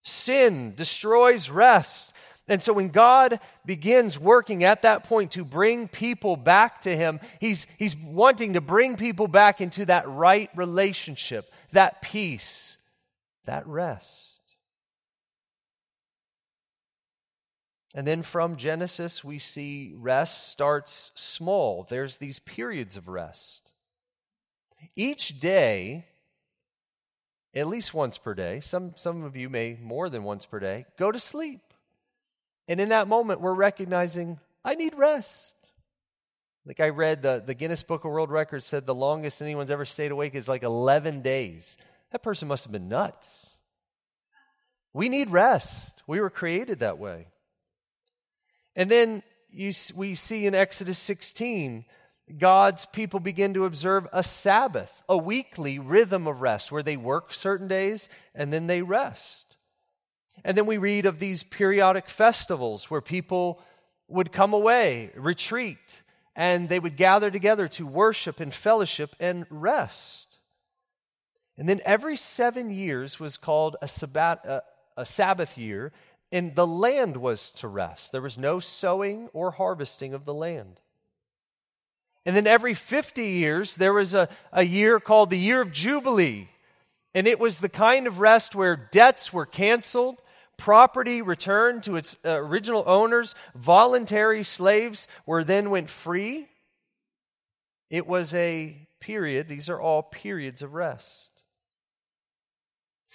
Sin 0.02 0.75
destroys 0.75 1.50
rest. 1.50 2.12
And 2.49 2.61
so 2.61 2.73
when 2.73 2.88
God 2.88 3.38
begins 3.64 4.18
working 4.18 4.64
at 4.64 4.82
that 4.82 5.04
point 5.04 5.32
to 5.32 5.44
bring 5.44 5.87
people 5.87 6.37
back 6.37 6.82
to 6.82 6.97
Him, 6.97 7.20
He's, 7.38 7.66
he's 7.78 7.97
wanting 7.97 8.54
to 8.54 8.61
bring 8.61 8.97
people 8.97 9.28
back 9.28 9.61
into 9.61 9.85
that 9.87 10.09
right 10.09 10.50
relationship, 10.56 11.52
that 11.73 12.02
peace, 12.02 12.78
that 13.44 13.66
rest. 13.66 14.40
And 17.94 18.06
then 18.06 18.23
from 18.23 18.56
Genesis, 18.56 19.25
we 19.25 19.38
see 19.38 19.92
rest 19.97 20.49
starts 20.49 21.11
small. 21.14 21.87
There's 21.88 22.18
these 22.18 22.38
periods 22.38 22.97
of 22.97 23.09
rest. 23.09 23.69
Each 24.96 25.38
day, 25.38 26.06
at 27.54 27.66
least 27.66 27.94
once 27.94 28.18
per 28.18 28.34
day, 28.34 28.60
some, 28.60 28.92
some 28.96 29.25
of 29.25 29.37
you 29.37 29.49
may 29.49 29.76
more 29.80 30.08
than 30.08 30.25
once 30.25 30.46
per 30.46 30.58
day, 30.58 30.87
go 30.99 31.10
to 31.10 31.18
sleep 31.18 31.60
And 32.68 32.80
in 32.80 32.90
that 32.90 33.08
moment, 33.08 33.40
we're 33.40 33.54
recognizing, 33.54 34.38
I 34.64 34.75
need 34.75 34.94
rest. 34.94 35.54
Like 36.64 36.80
I 36.80 36.90
read 36.90 37.22
the, 37.22 37.42
the 37.44 37.54
Guinness 37.54 37.82
Book 37.82 38.04
of 38.04 38.12
World 38.12 38.30
Records 38.30 38.66
said 38.66 38.87
the 38.87 38.94
longest 38.94 39.42
anyone's 39.42 39.70
ever 39.70 39.84
stayed 39.84 40.12
awake 40.12 40.34
is 40.34 40.49
like 40.49 40.62
11 40.62 41.22
days. 41.22 41.76
That 42.12 42.22
person 42.22 42.49
must 42.49 42.64
have 42.64 42.72
been 42.72 42.88
nuts. 42.88 43.58
We 44.92 45.08
need 45.08 45.30
rest. 45.30 46.02
We 46.06 46.20
were 46.20 46.30
created 46.30 46.80
that 46.80 46.99
way. 46.99 47.28
And 48.76 48.90
then 48.90 49.22
you, 49.50 49.72
we 49.94 50.14
see 50.14 50.46
in 50.46 50.54
Exodus 50.54 50.99
16, 50.99 51.84
God's 52.38 52.87
people 52.87 53.20
begin 53.20 53.54
to 53.54 53.64
observe 53.64 54.06
a 54.12 54.22
Sabbath, 54.22 55.02
a 55.08 55.16
weekly 55.16 55.78
rhythm 55.78 56.26
of 56.26 56.40
rest 56.40 56.70
where 56.70 56.82
they 56.82 56.96
work 56.96 57.32
certain 57.32 57.68
days 57.68 58.08
and 58.34 58.52
then 58.52 58.66
they 58.66 58.82
rest. 58.82 59.56
And 60.44 60.56
then 60.56 60.66
we 60.66 60.78
read 60.78 61.06
of 61.06 61.18
these 61.18 61.42
periodic 61.42 62.08
festivals 62.08 62.90
where 62.90 63.00
people 63.00 63.60
would 64.08 64.32
come 64.32 64.52
away, 64.52 65.10
retreat, 65.14 66.02
and 66.34 66.68
they 66.68 66.78
would 66.78 66.96
gather 66.96 67.30
together 67.30 67.68
to 67.68 67.87
worship 67.87 68.40
and 68.40 68.52
fellowship 68.52 69.14
and 69.20 69.46
rest. 69.50 70.38
And 71.58 71.68
then 71.68 71.80
every 71.84 72.16
seven 72.16 72.70
years 72.70 73.20
was 73.20 73.37
called 73.37 73.76
a 73.82 73.88
Sabbath, 73.88 74.38
uh, 74.46 74.60
a, 74.96 75.02
a 75.02 75.04
Sabbath 75.04 75.58
year, 75.58 75.92
and 76.32 76.54
the 76.54 76.66
land 76.66 77.16
was 77.16 77.50
to 77.52 77.68
rest. 77.68 78.12
There 78.12 78.22
was 78.22 78.38
no 78.38 78.60
sowing 78.60 79.28
or 79.32 79.50
harvesting 79.50 80.14
of 80.14 80.25
the 80.25 80.34
land. 80.34 80.80
And 82.26 82.36
then 82.36 82.46
every 82.46 82.74
50 82.74 83.24
years, 83.24 83.76
there 83.76 83.94
was 83.94 84.14
a, 84.14 84.28
a 84.52 84.62
year 84.62 85.00
called 85.00 85.30
the 85.30 85.38
Year 85.38 85.60
of 85.60 85.72
Jubilee. 85.72 86.48
And 87.14 87.26
it 87.26 87.40
was 87.40 87.58
the 87.58 87.68
kind 87.68 88.06
of 88.06 88.20
rest 88.20 88.54
where 88.54 88.76
debts 88.76 89.32
were 89.32 89.46
canceled, 89.46 90.20
property 90.56 91.22
returned 91.22 91.82
to 91.84 91.96
its 91.96 92.16
uh, 92.24 92.32
original 92.32 92.84
owners, 92.86 93.34
voluntary 93.54 94.42
slaves 94.42 95.08
were 95.26 95.42
then 95.42 95.70
went 95.70 95.88
free. 95.88 96.46
It 97.88 98.06
was 98.06 98.34
a 98.34 98.86
period, 99.00 99.48
these 99.48 99.68
are 99.68 99.80
all 99.80 100.02
periods 100.02 100.62
of 100.62 100.74
rest. 100.74 101.30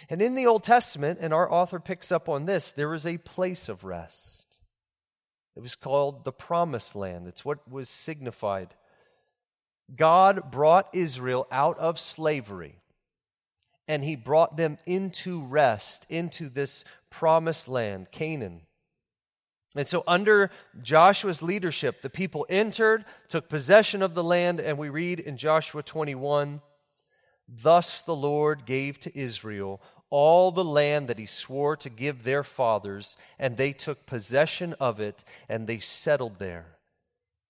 And 0.10 0.22
in 0.22 0.36
the 0.36 0.48
Old 0.48 0.64
Testament, 0.64 1.20
and 1.22 1.34
our 1.34 1.50
author 1.50 1.80
picks 1.80 2.12
up 2.12 2.28
on 2.28 2.46
this, 2.46 2.72
there 2.72 2.90
was 2.90 3.08
a 3.08 3.18
place 3.20 3.70
of 3.70 3.84
rest. 3.84 4.60
It 5.56 5.62
was 5.62 5.76
called 5.76 6.26
the 6.26 6.34
Promised 6.34 6.96
Land. 6.96 7.28
It's 7.28 7.46
what 7.46 7.70
was 7.70 7.88
signified. 7.88 8.76
God 9.94 10.52
brought 10.52 10.94
Israel 10.94 11.48
out 11.52 11.78
of 11.80 12.00
slavery 12.00 12.80
and 13.88 14.04
he 14.04 14.16
brought 14.16 14.58
them 14.58 14.78
into 14.86 15.42
rest, 15.42 16.06
into 16.10 16.50
this 16.50 16.84
promised 17.10 17.68
land, 17.68 18.12
Canaan. 18.12 18.62
And 19.76 19.88
so, 19.88 20.04
under 20.08 20.52
Joshua's 20.82 21.42
leadership, 21.42 22.02
the 22.02 22.10
people 22.10 22.46
entered, 22.50 23.06
took 23.28 23.50
possession 23.50 24.02
of 24.02 24.16
the 24.16 24.24
land, 24.24 24.60
and 24.60 24.78
we 24.78 24.90
read 24.90 25.20
in 25.20 25.38
Joshua 25.38 25.84
21 25.84 26.62
Thus 27.48 28.02
the 28.02 28.16
Lord 28.16 28.66
gave 28.66 29.00
to 29.02 29.18
Israel 29.18 29.82
all 30.10 30.52
the 30.52 30.64
land 30.64 31.10
that 31.10 31.20
he 31.20 31.26
swore 31.26 31.76
to 31.78 31.90
give 31.90 32.24
their 32.24 32.44
fathers, 32.44 33.18
and 33.38 33.58
they 33.58 33.74
took 33.74 34.06
possession 34.06 34.74
of 34.80 35.00
it, 35.00 35.24
and 35.50 35.68
they 35.68 35.78
settled 35.78 36.40
there. 36.40 36.75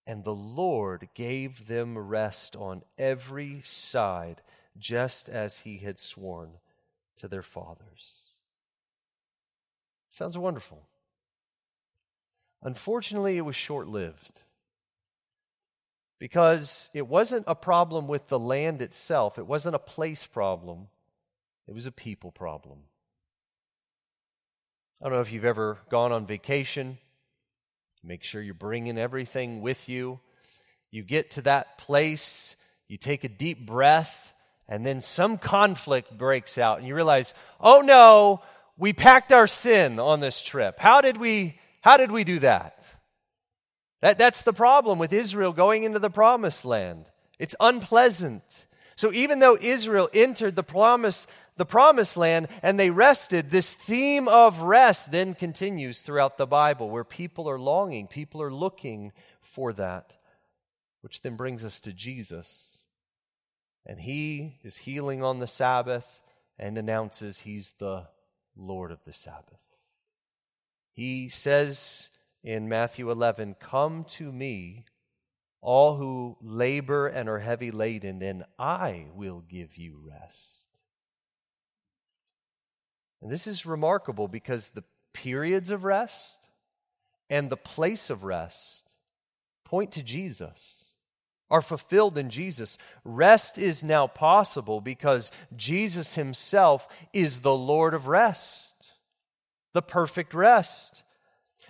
And 0.08 0.24
the 0.24 0.36
Lord 0.36 1.10
gave 1.14 1.68
them 1.68 1.98
rest 1.98 2.56
on 2.56 2.84
every 2.98 3.62
side, 3.64 4.42
just 4.78 5.30
as 5.30 5.60
he 5.60 5.78
had 5.78 6.00
sworn 6.00 6.52
to 7.18 7.28
their 7.28 7.42
fathers. 7.42 8.26
Sounds 10.10 10.38
wonderful. 10.38 10.88
Unfortunately, 12.62 13.38
it 13.38 13.42
was 13.42 13.56
short 13.56 13.88
lived 13.88 14.42
because 16.20 16.90
it 16.94 17.08
wasn't 17.08 17.44
a 17.48 17.56
problem 17.56 18.08
with 18.08 18.28
the 18.28 18.40
land 18.40 18.82
itself, 18.82 19.38
it 19.38 19.46
wasn't 19.46 19.76
a 19.76 19.80
place 19.80 20.26
problem, 20.26 20.88
it 21.68 21.74
was 21.74 21.86
a 21.86 21.92
people 21.92 22.32
problem. 22.32 22.80
I 25.02 25.06
don't 25.06 25.14
know 25.14 25.22
if 25.22 25.32
you've 25.32 25.46
ever 25.46 25.80
gone 25.90 26.12
on 26.12 26.26
vacation. 26.26 26.98
Make 28.06 28.24
sure 28.24 28.40
you're 28.40 28.54
bringing 28.54 29.00
everything 29.00 29.62
with 29.62 29.90
you. 29.90 30.20
You 30.92 31.02
get 31.02 31.32
to 31.32 31.42
that 31.42 31.80
place, 31.80 32.56
you 32.88 32.98
take 32.98 33.24
a 33.24 33.30
deep 33.30 33.66
breath, 33.66 34.34
and 34.70 34.86
then 34.86 35.02
some 35.02 35.40
conflict 35.40 36.16
breaks 36.16 36.60
out, 36.60 36.78
and 36.78 36.88
you 36.88 36.94
realize, 36.94 37.34
oh 37.60 37.82
no, 37.82 38.42
we 38.78 38.94
packed 38.94 39.34
our 39.34 39.48
sin 39.48 40.00
on 40.00 40.20
this 40.20 40.42
trip. 40.42 40.80
How 40.80 41.02
did 41.02 41.18
we, 41.18 41.60
how 41.82 41.98
did 41.98 42.12
we 42.12 42.24
do 42.24 42.40
that? 42.40 42.86
that? 44.02 44.20
That's 44.20 44.44
the 44.44 44.54
problem 44.54 45.00
with 45.00 45.12
Israel 45.12 45.52
going 45.52 45.84
into 45.84 46.00
the 46.00 46.12
promised 46.12 46.64
land. 46.64 47.06
It's 47.40 47.56
unpleasant. 47.60 48.68
So 48.96 49.12
even 49.12 49.40
though 49.40 49.58
Israel 49.60 50.10
entered 50.14 50.56
the 50.56 50.64
promise, 50.64 51.26
the 51.58 51.66
promised 51.66 52.18
land 52.18 52.48
and 52.62 52.80
they 52.80 52.90
rested, 52.90 53.50
this 53.50 53.74
theme 53.74 54.28
of 54.28 54.62
rest 54.62 55.12
then 55.12 55.34
continues 55.34 56.02
throughout 56.02 56.38
the 56.38 56.48
Bible 56.48 56.90
where 56.90 57.04
people 57.04 57.50
are 57.50 57.60
longing, 57.60 58.08
people 58.08 58.42
are 58.42 58.54
looking 58.54 59.14
for 59.42 59.74
that, 59.74 60.14
which 61.02 61.22
then 61.22 61.36
brings 61.36 61.64
us 61.64 61.80
to 61.82 61.94
Jesus. 61.94 62.84
And 63.86 64.00
he 64.00 64.60
is 64.64 64.78
healing 64.78 65.24
on 65.24 65.40
the 65.40 65.48
Sabbath 65.48 66.22
and 66.58 66.78
announces 66.78 67.40
he's 67.40 67.74
the 67.74 68.08
Lord 68.56 68.92
of 68.92 69.04
the 69.06 69.14
Sabbath. 69.14 69.60
He 70.94 71.30
says 71.30 72.10
in 72.44 72.70
Matthew 72.70 73.12
11, 73.12 73.56
Come 73.60 74.06
to 74.06 74.32
me, 74.32 74.86
all 75.62 75.98
who 75.98 76.38
labor 76.42 77.08
and 77.08 77.28
are 77.28 77.40
heavy 77.40 77.72
laden, 77.72 78.22
and 78.22 78.46
I 78.58 79.08
will 79.14 79.42
give 79.42 79.78
you 79.78 80.00
rest. 80.08 80.65
And 83.26 83.32
this 83.32 83.48
is 83.48 83.66
remarkable 83.66 84.28
because 84.28 84.70
the 84.70 84.84
periods 85.12 85.72
of 85.72 85.84
rest 85.84 86.48
and 87.28 87.50
the 87.50 87.58
place 87.58 88.12
of 88.12 88.24
rest 88.24 88.94
point 89.64 89.94
to 89.94 90.04
Jesus 90.04 90.92
are 91.50 91.64
fulfilled 91.64 92.20
in 92.20 92.30
Jesus. 92.30 92.78
Rest 93.04 93.58
is 93.58 93.82
now 93.82 94.06
possible 94.06 94.80
because 94.80 95.32
Jesus 95.56 96.14
himself 96.14 96.88
is 97.14 97.40
the 97.40 97.56
Lord 97.56 97.96
of 97.96 98.08
rest, 98.08 98.94
the 99.74 99.82
perfect 99.82 100.36
rest. 100.36 101.02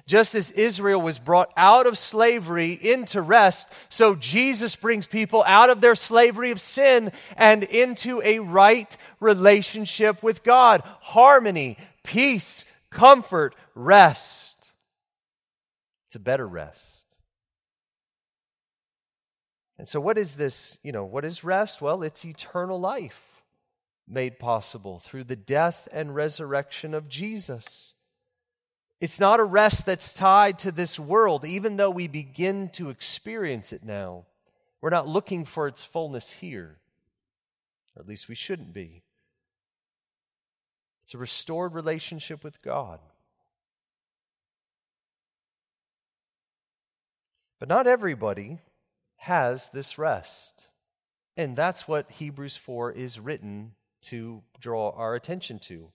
Just 0.07 0.35
as 0.35 0.51
Israel 0.51 1.01
was 1.01 1.17
brought 1.17 1.51
out 1.57 1.87
of 1.87 1.97
slavery 1.97 2.73
into 2.73 3.21
rest, 3.21 3.67
so 3.89 4.13
Jesus 4.13 4.75
brings 4.75 5.07
people 5.07 5.43
out 5.47 5.71
of 5.71 5.81
their 5.81 5.95
slavery 5.95 6.51
of 6.51 6.61
sin 6.61 7.11
and 7.35 7.63
into 7.63 8.21
a 8.23 8.37
right 8.37 8.95
relationship 9.19 10.21
with 10.21 10.43
God. 10.43 10.83
Harmony, 11.01 11.77
peace, 12.03 12.65
comfort, 12.91 13.55
rest. 13.73 14.55
It's 16.09 16.15
a 16.15 16.19
better 16.19 16.47
rest. 16.47 17.05
And 19.79 19.89
so, 19.89 19.99
what 19.99 20.19
is 20.19 20.35
this? 20.35 20.77
You 20.83 20.91
know, 20.91 21.03
what 21.03 21.25
is 21.25 21.43
rest? 21.43 21.81
Well, 21.81 22.03
it's 22.03 22.23
eternal 22.23 22.79
life 22.79 23.41
made 24.07 24.37
possible 24.37 24.99
through 24.99 25.23
the 25.23 25.35
death 25.35 25.87
and 25.91 26.13
resurrection 26.13 26.93
of 26.93 27.09
Jesus. 27.09 27.94
It's 29.01 29.19
not 29.19 29.39
a 29.39 29.43
rest 29.43 29.86
that's 29.86 30.13
tied 30.13 30.60
to 30.60 30.71
this 30.71 30.97
world, 30.97 31.43
even 31.45 31.77
though 31.77 31.91
we 31.91 32.08
begin 32.08 32.69
to 32.69 32.89
experience 32.89 33.73
it 33.73 33.84
now. 33.84 34.25
We're 34.81 34.89
not 34.89 35.08
looking 35.08 35.45
for 35.45 35.67
its 35.67 35.84
fullness 35.84 36.31
here, 36.31 36.77
or 37.95 38.01
at 38.01 38.08
least 38.08 38.29
we 38.29 38.36
shouldn't 38.36 38.73
be. 38.73 39.03
It's 41.03 41.13
a 41.13 41.17
restored 41.17 41.73
relationship 41.73 42.43
with 42.43 42.62
God. 42.62 42.99
But 47.60 47.69
not 47.69 47.88
everybody 47.88 48.60
has 49.17 49.69
this 49.69 49.97
rest. 49.97 50.67
And 51.38 51.55
that's 51.55 51.88
what 51.88 52.12
Hebrews 52.12 52.55
4 52.55 52.91
is 52.93 53.19
written 53.19 53.73
to 54.03 54.41
draw 54.60 54.91
our 54.91 55.15
attention 55.15 55.60
to. 55.60 55.89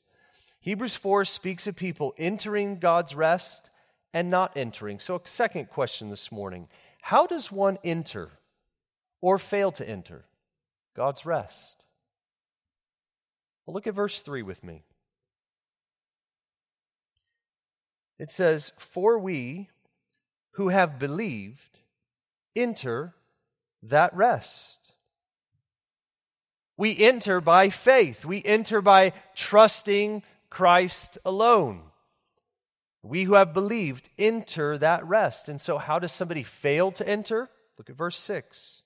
Hebrews 0.61 0.95
4 0.95 1.25
speaks 1.25 1.67
of 1.67 1.75
people 1.75 2.15
entering 2.19 2.79
God's 2.79 3.15
rest 3.15 3.71
and 4.13 4.29
not 4.29 4.57
entering. 4.57 4.99
So, 4.99 5.17
a 5.17 5.21
second 5.25 5.71
question 5.71 6.11
this 6.11 6.31
morning 6.31 6.69
How 7.03 7.27
does 7.27 7.51
one 7.51 7.79
enter 7.83 8.31
or 9.23 9.39
fail 9.39 9.73
to 9.73 9.89
enter 9.89 10.25
God's 10.95 11.25
rest? 11.25 11.85
Well, 13.65 13.75
look 13.75 13.87
at 13.87 13.95
verse 13.95 14.21
3 14.21 14.43
with 14.43 14.63
me. 14.63 14.85
It 18.19 18.31
says, 18.31 18.73
For 18.77 19.19
we 19.19 19.71
who 20.53 20.69
have 20.69 20.99
believed 20.99 21.79
enter 22.55 23.15
that 23.83 24.15
rest. 24.15 24.93
We 26.77 26.99
enter 26.99 27.41
by 27.41 27.71
faith, 27.71 28.25
we 28.27 28.43
enter 28.45 28.83
by 28.83 29.13
trusting 29.35 30.23
Christ 30.51 31.19
alone. 31.25 31.83
We 33.03 33.25
who 33.25 33.35
have 33.35 33.55
believed 33.55 34.11
enter 34.19 34.77
that 34.77 35.07
rest. 35.07 35.49
And 35.49 35.61
so, 35.61 35.79
how 35.79 35.99
does 35.99 36.13
somebody 36.13 36.43
fail 36.43 36.93
to 36.93 37.09
enter? 37.09 37.49
Look 37.79 37.89
at 37.89 37.97
verse 37.97 38.19
6. 38.19 38.83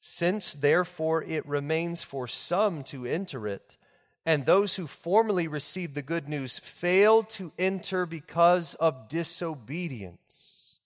Since 0.00 0.52
therefore 0.52 1.24
it 1.24 1.46
remains 1.46 2.02
for 2.02 2.28
some 2.28 2.84
to 2.84 3.06
enter 3.06 3.48
it, 3.48 3.76
and 4.24 4.44
those 4.44 4.74
who 4.74 4.86
formerly 4.86 5.48
received 5.48 5.94
the 5.94 6.02
good 6.02 6.28
news 6.28 6.58
failed 6.58 7.28
to 7.30 7.52
enter 7.58 8.06
because 8.06 8.74
of 8.74 9.08
disobedience. 9.08 10.78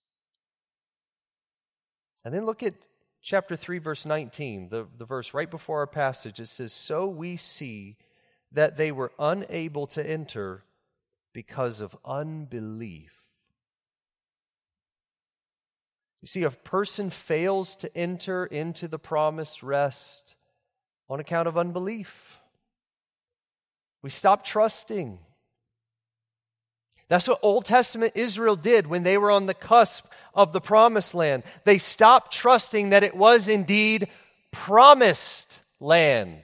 And 2.25 2.35
then 2.35 2.45
look 2.45 2.63
at 2.63 2.75
chapter 3.23 3.57
3, 3.57 3.79
verse 3.79 4.05
19, 4.05 4.69
the, 4.69 4.87
the 4.97 5.05
verse 5.05 5.35
right 5.35 5.51
before 5.51 5.79
our 5.79 5.87
passage. 5.87 6.39
It 6.39 6.49
says, 6.49 6.73
So 6.73 7.07
we 7.07 7.37
see 7.37 7.97
that 8.53 8.77
they 8.77 8.93
were 8.93 9.13
unable 9.19 9.87
to 9.89 10.09
enter 10.09 10.65
because 11.33 11.81
of 11.81 11.97
unbelief. 12.05 13.13
You 16.21 16.29
see, 16.29 16.43
a 16.43 16.51
person 16.51 17.11
fails 17.11 17.77
to 17.77 17.97
enter 17.97 18.45
into 18.45 18.89
the 18.89 18.99
promised 18.99 19.63
rest 19.63 20.35
on 21.09 21.21
account 21.21 21.49
of 21.49 21.57
unbelief. 21.57 22.39
We 24.03 24.11
stop 24.11 24.45
trusting. 24.45 25.19
That's 27.09 27.27
what 27.27 27.41
Old 27.43 27.65
Testament 27.65 28.13
Israel 28.15 28.57
did 28.57 28.87
when 28.87 29.03
they 29.03 29.19
were 29.19 29.31
on 29.31 29.47
the 29.47 29.55
cusp 29.55 30.07
of 30.35 30.53
the 30.53 30.61
promised 30.61 31.15
land. 31.15 31.43
They 31.65 31.79
stopped 31.79 32.33
trusting 32.33 32.91
that 32.91 33.03
it 33.03 33.17
was 33.17 33.49
indeed 33.49 34.09
promised 34.53 35.59
land. 35.81 36.43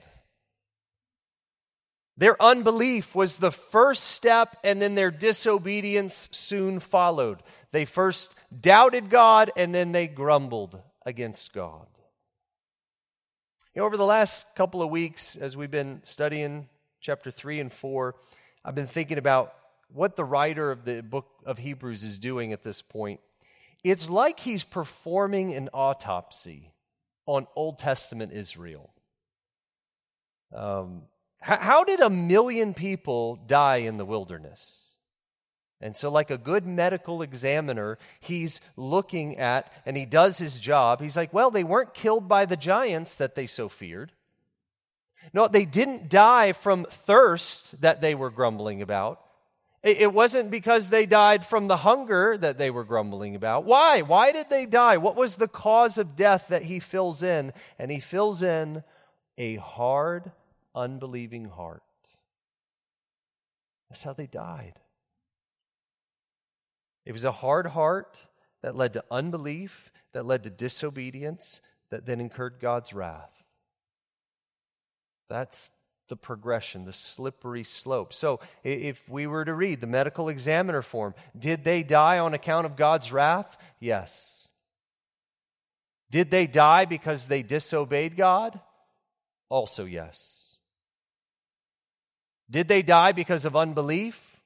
Their 2.17 2.41
unbelief 2.41 3.13
was 3.13 3.37
the 3.37 3.51
first 3.51 4.03
step, 4.03 4.57
and 4.63 4.81
then 4.81 4.95
their 4.95 5.11
disobedience 5.11 6.27
soon 6.31 6.79
followed. 6.79 7.43
They 7.71 7.85
first 7.85 8.33
doubted 8.59 9.11
God, 9.11 9.51
and 9.55 9.73
then 9.73 9.91
they 9.91 10.07
grumbled 10.07 10.81
against 11.05 11.53
God. 11.53 11.85
You 13.75 13.81
know, 13.81 13.85
over 13.85 13.97
the 13.97 14.05
last 14.05 14.47
couple 14.55 14.81
of 14.81 14.89
weeks, 14.89 15.35
as 15.35 15.55
we've 15.55 15.69
been 15.69 15.99
studying 16.01 16.67
chapter 17.01 17.29
3 17.29 17.59
and 17.59 17.71
4, 17.71 18.15
I've 18.65 18.73
been 18.73 18.87
thinking 18.87 19.19
about 19.19 19.53
what 19.93 20.15
the 20.15 20.25
writer 20.25 20.71
of 20.71 20.85
the 20.85 21.03
book 21.03 21.27
of 21.45 21.59
Hebrews 21.59 22.03
is 22.03 22.17
doing 22.17 22.51
at 22.51 22.63
this 22.63 22.81
point. 22.81 23.19
It's 23.83 24.09
like 24.09 24.39
he's 24.39 24.63
performing 24.63 25.53
an 25.53 25.69
autopsy 25.71 26.73
on 27.27 27.45
Old 27.55 27.77
Testament 27.77 28.33
Israel. 28.33 28.91
Um, 30.51 31.03
how 31.39 31.83
did 31.83 31.99
a 31.99 32.09
million 32.09 32.73
people 32.73 33.35
die 33.47 33.77
in 33.77 33.97
the 33.97 34.05
wilderness? 34.05 34.95
And 35.79 35.95
so, 35.95 36.09
like 36.09 36.31
a 36.31 36.37
good 36.37 36.65
medical 36.65 37.21
examiner, 37.21 37.99
he's 38.19 38.61
looking 38.75 39.37
at 39.37 39.71
and 39.85 39.95
he 39.95 40.05
does 40.05 40.39
his 40.39 40.59
job. 40.59 41.01
He's 41.01 41.15
like, 41.15 41.33
well, 41.33 41.51
they 41.51 41.63
weren't 41.63 41.93
killed 41.93 42.27
by 42.27 42.45
the 42.45 42.57
giants 42.57 43.15
that 43.15 43.35
they 43.35 43.45
so 43.45 43.69
feared. 43.69 44.11
No, 45.33 45.47
they 45.47 45.65
didn't 45.65 46.09
die 46.09 46.53
from 46.53 46.85
thirst 46.85 47.79
that 47.81 48.01
they 48.01 48.15
were 48.15 48.31
grumbling 48.31 48.81
about. 48.81 49.21
It 49.83 50.11
wasn't 50.11 50.49
because 50.49 50.89
they 50.89 51.05
died 51.05 51.45
from 51.45 51.67
the 51.67 51.77
hunger 51.77 52.35
that 52.37 52.57
they 52.57 52.71
were 52.71 52.83
grumbling 52.83 53.35
about. 53.35 53.63
Why? 53.63 54.01
Why 54.01 54.31
did 54.31 54.49
they 54.49 54.65
die? 54.65 54.97
What 54.97 55.15
was 55.15 55.35
the 55.35 55.47
cause 55.47 55.97
of 55.97 56.15
death 56.15 56.47
that 56.49 56.63
he 56.63 56.79
fills 56.79 57.21
in? 57.21 57.53
And 57.77 57.91
he 57.91 57.99
fills 57.99 58.41
in 58.41 58.83
a 59.37 59.55
hard, 59.57 60.31
unbelieving 60.77 61.45
heart. 61.45 61.83
That's 63.89 64.03
how 64.03 64.13
they 64.13 64.27
died. 64.27 64.79
It 67.05 67.13
was 67.13 67.25
a 67.25 67.31
hard 67.31 67.67
heart 67.67 68.17
that 68.61 68.75
led 68.75 68.93
to 68.93 69.03
unbelief, 69.09 69.91
that 70.13 70.25
led 70.25 70.43
to 70.43 70.49
disobedience, 70.49 71.61
that 71.89 72.05
then 72.05 72.19
incurred 72.19 72.59
God's 72.59 72.93
wrath. 72.93 73.31
That's 75.29 75.71
the 76.09 76.15
progression, 76.15 76.85
the 76.85 76.93
slippery 76.93 77.63
slope. 77.63 78.13
So, 78.13 78.39
if 78.63 79.07
we 79.09 79.27
were 79.27 79.45
to 79.45 79.53
read 79.53 79.81
the 79.81 79.87
medical 79.87 80.29
examiner 80.29 80.81
form, 80.81 81.15
did 81.37 81.63
they 81.63 81.83
die 81.83 82.19
on 82.19 82.33
account 82.33 82.65
of 82.65 82.75
God's 82.75 83.11
wrath? 83.11 83.57
Yes. 83.79 84.47
Did 86.09 86.31
they 86.31 86.47
die 86.47 86.85
because 86.85 87.25
they 87.25 87.43
disobeyed 87.43 88.15
God? 88.15 88.59
Also, 89.49 89.85
yes. 89.85 90.36
Did 92.49 92.67
they 92.67 92.81
die 92.81 93.11
because 93.11 93.45
of 93.45 93.55
unbelief? 93.55 94.41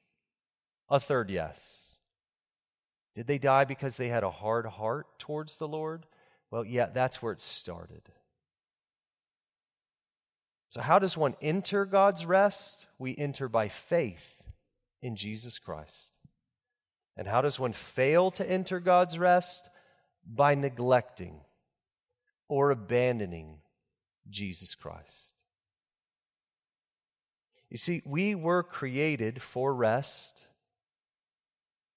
A 0.88 0.98
third 0.98 1.30
yes. 1.30 1.96
Did 3.14 3.26
they 3.26 3.38
die 3.38 3.64
because 3.64 3.96
they 3.96 4.08
had 4.08 4.24
a 4.24 4.30
hard 4.30 4.66
heart 4.66 5.06
towards 5.18 5.56
the 5.56 5.68
Lord? 5.68 6.06
Well, 6.50 6.64
yeah, 6.64 6.86
that's 6.86 7.22
where 7.22 7.32
it 7.32 7.40
started. 7.40 8.02
So, 10.70 10.80
how 10.80 10.98
does 10.98 11.16
one 11.16 11.36
enter 11.42 11.84
God's 11.84 12.24
rest? 12.24 12.86
We 12.98 13.14
enter 13.16 13.48
by 13.48 13.68
faith 13.68 14.46
in 15.02 15.16
Jesus 15.16 15.58
Christ. 15.58 16.18
And 17.16 17.28
how 17.28 17.42
does 17.42 17.58
one 17.58 17.74
fail 17.74 18.30
to 18.32 18.50
enter 18.50 18.80
God's 18.80 19.18
rest? 19.18 19.68
By 20.26 20.54
neglecting 20.54 21.40
or 22.48 22.70
abandoning 22.70 23.58
Jesus 24.30 24.74
Christ. 24.74 25.34
You 27.72 27.78
see, 27.78 28.02
we 28.04 28.34
were 28.34 28.62
created 28.62 29.40
for 29.40 29.72
rest. 29.72 30.46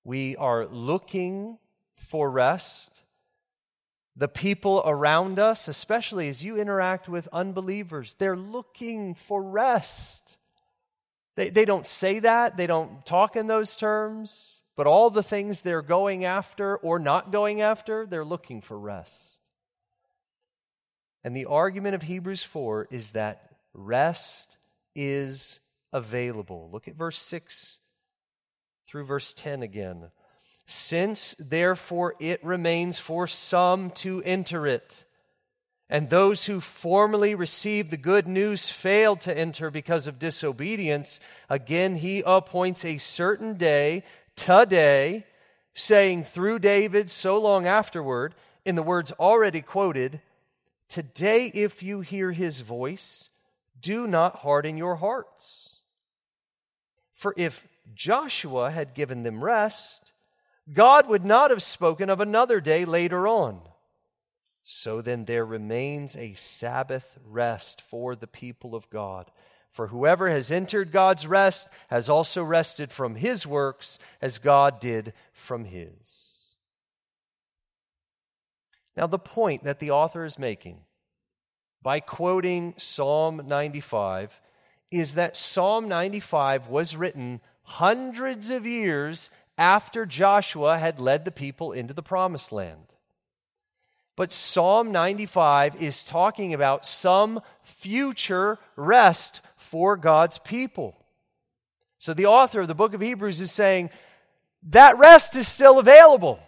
We 0.05 0.37
are 0.37 0.65
looking 0.67 1.57
for 1.97 2.31
rest. 2.31 3.03
The 4.15 4.29
people 4.29 4.81
around 4.85 5.37
us, 5.37 5.67
especially 5.67 6.29
as 6.29 6.41
you 6.41 6.55
interact 6.55 7.09
with 7.09 7.27
unbelievers, 7.33 8.13
they're 8.13 8.37
looking 8.37 9.15
for 9.15 9.43
rest. 9.43 10.37
They, 11.35 11.49
they 11.49 11.65
don't 11.65 11.85
say 11.85 12.19
that, 12.19 12.55
they 12.55 12.67
don't 12.67 13.05
talk 13.05 13.35
in 13.35 13.47
those 13.47 13.75
terms, 13.75 14.61
but 14.77 14.87
all 14.87 15.09
the 15.09 15.23
things 15.23 15.59
they're 15.59 15.81
going 15.81 16.23
after 16.23 16.77
or 16.77 16.99
not 16.99 17.33
going 17.33 17.59
after, 17.59 18.05
they're 18.05 18.23
looking 18.23 18.61
for 18.61 18.79
rest. 18.79 19.41
And 21.21 21.35
the 21.35 21.47
argument 21.47 21.95
of 21.95 22.03
Hebrews 22.03 22.43
4 22.43 22.87
is 22.91 23.11
that 23.11 23.57
rest 23.73 24.57
is 24.95 25.59
available. 25.95 26.69
Look 26.71 26.89
at 26.89 26.95
verse 26.95 27.17
6 27.17 27.79
through 28.87 29.05
verse 29.05 29.33
10 29.33 29.63
again. 29.63 30.11
Since 30.67 31.35
therefore 31.39 32.15
it 32.19 32.43
remains 32.43 32.99
for 32.99 33.27
some 33.27 33.91
to 33.91 34.21
enter 34.23 34.67
it, 34.67 35.05
and 35.89 36.09
those 36.09 36.45
who 36.45 36.59
formerly 36.59 37.33
received 37.33 37.91
the 37.91 37.97
good 37.97 38.27
news 38.27 38.67
failed 38.67 39.21
to 39.21 39.37
enter 39.37 39.71
because 39.71 40.05
of 40.05 40.19
disobedience, 40.19 41.19
again 41.49 41.95
he 41.95 42.21
appoints 42.25 42.83
a 42.83 42.97
certain 42.97 43.55
day, 43.55 44.03
today, 44.35 45.25
saying 45.75 46.25
through 46.25 46.59
David 46.59 47.09
so 47.09 47.39
long 47.39 47.65
afterward, 47.67 48.35
in 48.65 48.75
the 48.75 48.83
words 48.83 49.13
already 49.13 49.61
quoted, 49.61 50.21
Today, 50.89 51.47
if 51.53 51.81
you 51.81 52.01
hear 52.01 52.31
his 52.31 52.61
voice, 52.61 53.29
do 53.79 54.07
not 54.07 54.37
harden 54.37 54.77
your 54.77 54.95
hearts 54.95 55.74
for 57.25 57.33
if 57.37 57.67
Joshua 57.95 58.69
had 58.69 58.93
given 58.93 59.23
them 59.23 59.43
rest, 59.43 60.11
God 60.71 61.09
would 61.09 61.25
not 61.25 61.49
have 61.49 61.63
spoken 61.63 62.07
of 62.11 62.19
another 62.19 62.61
day 62.61 62.85
later 62.85 63.27
on. 63.27 63.61
So 64.63 65.01
then 65.01 65.25
there 65.25 65.43
remains 65.43 66.15
a 66.15 66.35
Sabbath 66.35 67.17
rest 67.25 67.81
for 67.81 68.15
the 68.15 68.27
people 68.27 68.75
of 68.75 68.87
God. 68.91 69.31
For 69.71 69.87
whoever 69.87 70.29
has 70.29 70.51
entered 70.51 70.91
God's 70.91 71.25
rest 71.25 71.67
has 71.87 72.09
also 72.09 72.43
rested 72.43 72.91
from 72.91 73.15
his 73.15 73.47
works 73.47 73.97
as 74.21 74.37
God 74.37 74.79
did 74.79 75.11
from 75.33 75.65
his. 75.65 76.53
Now, 78.95 79.07
the 79.07 79.17
point 79.17 79.63
that 79.63 79.79
the 79.79 79.89
author 79.89 80.25
is 80.25 80.37
making 80.37 80.77
by 81.81 82.01
quoting 82.01 82.75
Psalm 82.77 83.41
95 83.47 84.39
is 84.91 85.15
that 85.15 85.37
Psalm 85.37 85.87
95 85.87 86.67
was 86.67 86.95
written 86.95 87.41
hundreds 87.63 88.49
of 88.49 88.65
years 88.65 89.29
after 89.57 90.05
Joshua 90.05 90.77
had 90.77 90.99
led 90.99 91.25
the 91.25 91.31
people 91.31 91.71
into 91.71 91.93
the 91.93 92.03
promised 92.03 92.51
land. 92.51 92.93
But 94.15 94.31
Psalm 94.31 94.91
95 94.91 95.81
is 95.81 96.03
talking 96.03 96.53
about 96.53 96.85
some 96.85 97.41
future 97.63 98.57
rest 98.75 99.41
for 99.57 99.97
God's 99.97 100.39
people. 100.39 100.95
So 101.99 102.13
the 102.13 102.27
author 102.27 102.61
of 102.61 102.67
the 102.67 102.75
book 102.75 102.93
of 102.93 103.01
Hebrews 103.01 103.41
is 103.41 103.51
saying 103.51 103.89
that 104.69 104.97
rest 104.97 105.35
is 105.35 105.47
still 105.47 105.79
available. 105.79 106.39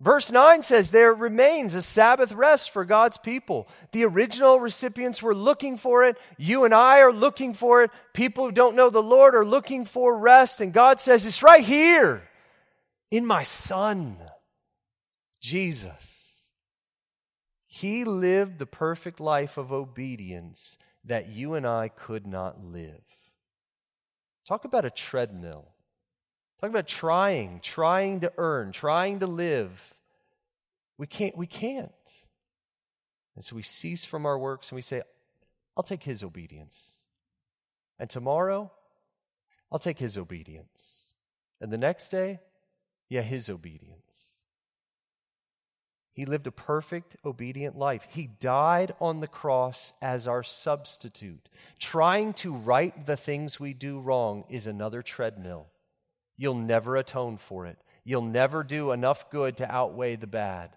Verse 0.00 0.32
9 0.32 0.62
says, 0.62 0.90
There 0.90 1.12
remains 1.12 1.74
a 1.74 1.82
Sabbath 1.82 2.32
rest 2.32 2.70
for 2.70 2.86
God's 2.86 3.18
people. 3.18 3.68
The 3.92 4.06
original 4.06 4.58
recipients 4.58 5.22
were 5.22 5.34
looking 5.34 5.76
for 5.76 6.04
it. 6.04 6.16
You 6.38 6.64
and 6.64 6.72
I 6.72 7.00
are 7.00 7.12
looking 7.12 7.52
for 7.52 7.82
it. 7.82 7.90
People 8.14 8.46
who 8.46 8.52
don't 8.52 8.76
know 8.76 8.88
the 8.88 9.02
Lord 9.02 9.34
are 9.34 9.44
looking 9.44 9.84
for 9.84 10.16
rest. 10.16 10.62
And 10.62 10.72
God 10.72 11.00
says, 11.00 11.26
It's 11.26 11.42
right 11.42 11.64
here 11.64 12.22
in 13.10 13.26
my 13.26 13.42
Son, 13.42 14.16
Jesus. 15.42 16.16
He 17.66 18.04
lived 18.04 18.58
the 18.58 18.66
perfect 18.66 19.20
life 19.20 19.58
of 19.58 19.70
obedience 19.70 20.78
that 21.04 21.28
you 21.28 21.54
and 21.54 21.66
I 21.66 21.88
could 21.88 22.26
not 22.26 22.64
live. 22.64 23.02
Talk 24.48 24.64
about 24.64 24.86
a 24.86 24.90
treadmill. 24.90 25.68
Talk 26.60 26.70
about 26.70 26.86
trying, 26.86 27.60
trying 27.60 28.20
to 28.20 28.32
earn, 28.36 28.72
trying 28.72 29.20
to 29.20 29.26
live. 29.26 29.94
We 30.98 31.06
can't, 31.06 31.36
we 31.36 31.46
can't. 31.46 31.90
And 33.34 33.42
so 33.42 33.56
we 33.56 33.62
cease 33.62 34.04
from 34.04 34.26
our 34.26 34.38
works 34.38 34.70
and 34.70 34.76
we 34.76 34.82
say, 34.82 35.00
I'll 35.74 35.82
take 35.82 36.02
his 36.02 36.22
obedience. 36.22 36.90
And 37.98 38.10
tomorrow, 38.10 38.70
I'll 39.72 39.78
take 39.78 39.98
his 39.98 40.18
obedience. 40.18 41.08
And 41.62 41.72
the 41.72 41.78
next 41.78 42.08
day, 42.08 42.40
yeah, 43.08 43.22
his 43.22 43.48
obedience. 43.48 44.28
He 46.12 46.26
lived 46.26 46.46
a 46.46 46.52
perfect, 46.52 47.16
obedient 47.24 47.78
life. 47.78 48.06
He 48.10 48.26
died 48.26 48.94
on 49.00 49.20
the 49.20 49.26
cross 49.26 49.94
as 50.02 50.26
our 50.28 50.42
substitute. 50.42 51.48
Trying 51.78 52.34
to 52.34 52.52
right 52.52 53.06
the 53.06 53.16
things 53.16 53.58
we 53.58 53.72
do 53.72 53.98
wrong 53.98 54.44
is 54.50 54.66
another 54.66 55.00
treadmill. 55.00 55.68
You'll 56.40 56.54
never 56.54 56.96
atone 56.96 57.36
for 57.36 57.66
it. 57.66 57.76
You'll 58.02 58.22
never 58.22 58.64
do 58.64 58.92
enough 58.92 59.28
good 59.28 59.58
to 59.58 59.70
outweigh 59.70 60.16
the 60.16 60.26
bad. 60.26 60.70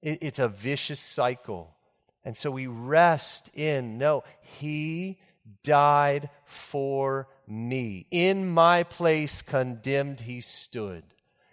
It's 0.00 0.38
a 0.38 0.48
vicious 0.48 0.98
cycle. 0.98 1.76
And 2.24 2.34
so 2.34 2.50
we 2.50 2.68
rest 2.68 3.50
in 3.52 3.98
no, 3.98 4.24
He 4.40 5.18
died 5.62 6.30
for 6.46 7.28
me. 7.46 8.06
In 8.10 8.48
my 8.48 8.84
place, 8.84 9.42
condemned, 9.42 10.20
He 10.20 10.40
stood. 10.40 11.04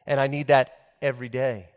And 0.07 0.17
I 0.17 0.27
need 0.27 0.47
that 0.47 0.71
every 1.01 1.27
day. 1.27 1.67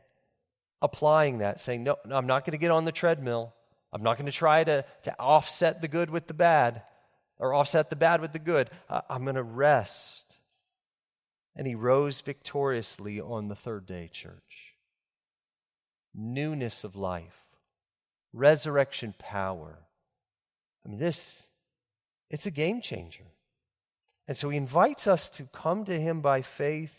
Applying 0.80 1.38
that, 1.38 1.58
saying, 1.58 1.82
no, 1.82 1.96
no 2.06 2.14
I'm 2.14 2.28
not 2.28 2.44
going 2.44 2.52
to 2.52 2.58
get 2.58 2.70
on 2.70 2.84
the 2.84 2.92
treadmill. 2.92 3.52
I'm 3.92 4.04
not 4.04 4.16
going 4.16 4.26
to 4.26 4.32
try 4.32 4.62
to, 4.62 4.84
to 5.02 5.18
offset 5.18 5.82
the 5.82 5.88
good 5.88 6.08
with 6.08 6.28
the 6.28 6.34
bad 6.34 6.82
or 7.40 7.52
offset 7.52 7.90
the 7.90 7.96
bad 7.96 8.20
with 8.20 8.32
the 8.32 8.38
good. 8.38 8.70
I'm 8.88 9.24
going 9.24 9.34
to 9.34 9.42
rest 9.42 10.31
and 11.54 11.66
he 11.66 11.74
rose 11.74 12.20
victoriously 12.20 13.20
on 13.20 13.48
the 13.48 13.54
third 13.54 13.86
day, 13.86 14.08
church. 14.12 14.74
Newness 16.14 16.84
of 16.84 16.96
life, 16.96 17.46
resurrection 18.32 19.14
power. 19.18 19.78
I 20.84 20.88
mean, 20.88 20.98
this, 20.98 21.46
it's 22.30 22.46
a 22.46 22.50
game 22.50 22.80
changer. 22.80 23.24
And 24.28 24.36
so 24.36 24.48
he 24.48 24.56
invites 24.56 25.06
us 25.06 25.28
to 25.30 25.44
come 25.52 25.84
to 25.84 25.98
him 25.98 26.20
by 26.20 26.42
faith. 26.42 26.96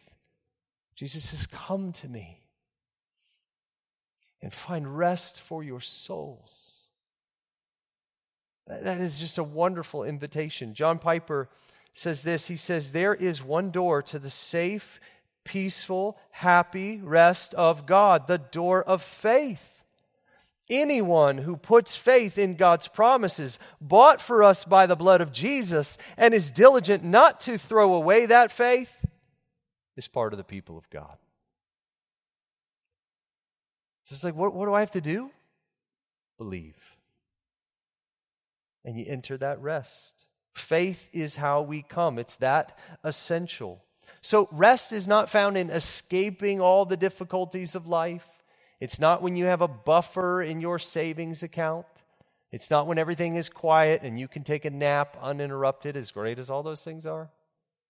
Jesus 0.95 1.29
says, 1.29 1.47
Come 1.47 1.91
to 1.93 2.07
me 2.07 2.39
and 4.41 4.53
find 4.53 4.97
rest 4.97 5.41
for 5.41 5.63
your 5.63 5.79
souls. 5.79 6.81
That 8.67 9.01
is 9.01 9.19
just 9.19 9.37
a 9.37 9.43
wonderful 9.43 10.03
invitation. 10.03 10.73
John 10.73 10.99
Piper 10.99 11.49
says 11.93 12.23
this 12.23 12.47
He 12.47 12.57
says, 12.57 12.91
There 12.91 13.13
is 13.13 13.43
one 13.43 13.71
door 13.71 14.01
to 14.03 14.19
the 14.19 14.29
safe, 14.29 14.99
peaceful, 15.43 16.17
happy 16.31 16.99
rest 17.01 17.53
of 17.53 17.85
God, 17.85 18.27
the 18.27 18.39
door 18.39 18.83
of 18.83 19.01
faith. 19.01 19.69
Anyone 20.69 21.37
who 21.37 21.57
puts 21.57 21.95
faith 21.95 22.37
in 22.37 22.55
God's 22.55 22.87
promises, 22.87 23.59
bought 23.81 24.21
for 24.21 24.43
us 24.43 24.63
by 24.63 24.85
the 24.85 24.95
blood 24.95 25.21
of 25.21 25.31
Jesus, 25.31 25.97
and 26.17 26.33
is 26.33 26.51
diligent 26.51 27.03
not 27.03 27.41
to 27.41 27.57
throw 27.57 27.93
away 27.93 28.25
that 28.27 28.51
faith, 28.51 29.05
is 29.97 30.07
part 30.07 30.33
of 30.33 30.37
the 30.37 30.43
people 30.43 30.77
of 30.77 30.89
God. 30.89 31.17
So 34.05 34.13
it's 34.13 34.23
like, 34.23 34.35
what, 34.35 34.53
what 34.53 34.65
do 34.65 34.73
I 34.73 34.79
have 34.79 34.91
to 34.91 35.01
do? 35.01 35.29
Believe. 36.37 36.77
And 38.83 38.97
you 38.97 39.05
enter 39.07 39.37
that 39.37 39.61
rest. 39.61 40.25
Faith 40.53 41.09
is 41.13 41.35
how 41.35 41.61
we 41.61 41.81
come, 41.81 42.19
it's 42.19 42.37
that 42.37 42.77
essential. 43.03 43.83
So, 44.21 44.47
rest 44.51 44.93
is 44.93 45.07
not 45.07 45.29
found 45.29 45.57
in 45.57 45.69
escaping 45.69 46.61
all 46.61 46.85
the 46.85 46.97
difficulties 46.97 47.75
of 47.75 47.87
life. 47.87 48.25
It's 48.79 48.99
not 48.99 49.21
when 49.21 49.35
you 49.35 49.45
have 49.45 49.61
a 49.61 49.67
buffer 49.67 50.41
in 50.41 50.61
your 50.61 50.79
savings 50.79 51.43
account. 51.43 51.85
It's 52.51 52.69
not 52.69 52.85
when 52.85 52.99
everything 52.99 53.35
is 53.35 53.49
quiet 53.49 54.03
and 54.03 54.19
you 54.19 54.27
can 54.27 54.43
take 54.43 54.63
a 54.63 54.69
nap 54.69 55.17
uninterrupted, 55.21 55.97
as 55.97 56.11
great 56.11 56.37
as 56.37 56.49
all 56.49 56.63
those 56.63 56.83
things 56.83 57.05
are. 57.05 57.31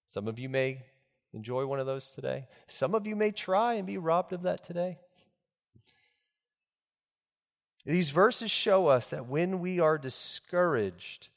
Some 0.08 0.28
of 0.28 0.39
you 0.39 0.47
may 0.47 0.84
enjoy 1.34 1.65
one 1.65 1.80
of 1.80 1.86
those 1.86 2.10
today. 2.12 2.47
Some 2.67 2.95
of 2.95 3.06
you 3.06 3.15
may 3.15 3.32
try 3.32 3.73
and 3.73 3.86
be 3.86 3.97
robbed 3.97 4.32
of 4.32 4.43
that 4.43 4.63
today. 4.63 4.99
These 7.86 8.12
verses 8.12 8.49
show 8.49 8.88
us 8.88 9.10
that 9.10 9.28
when 9.28 9.60
we 9.60 9.80
are 9.80 9.97
discouraged, 9.97 11.28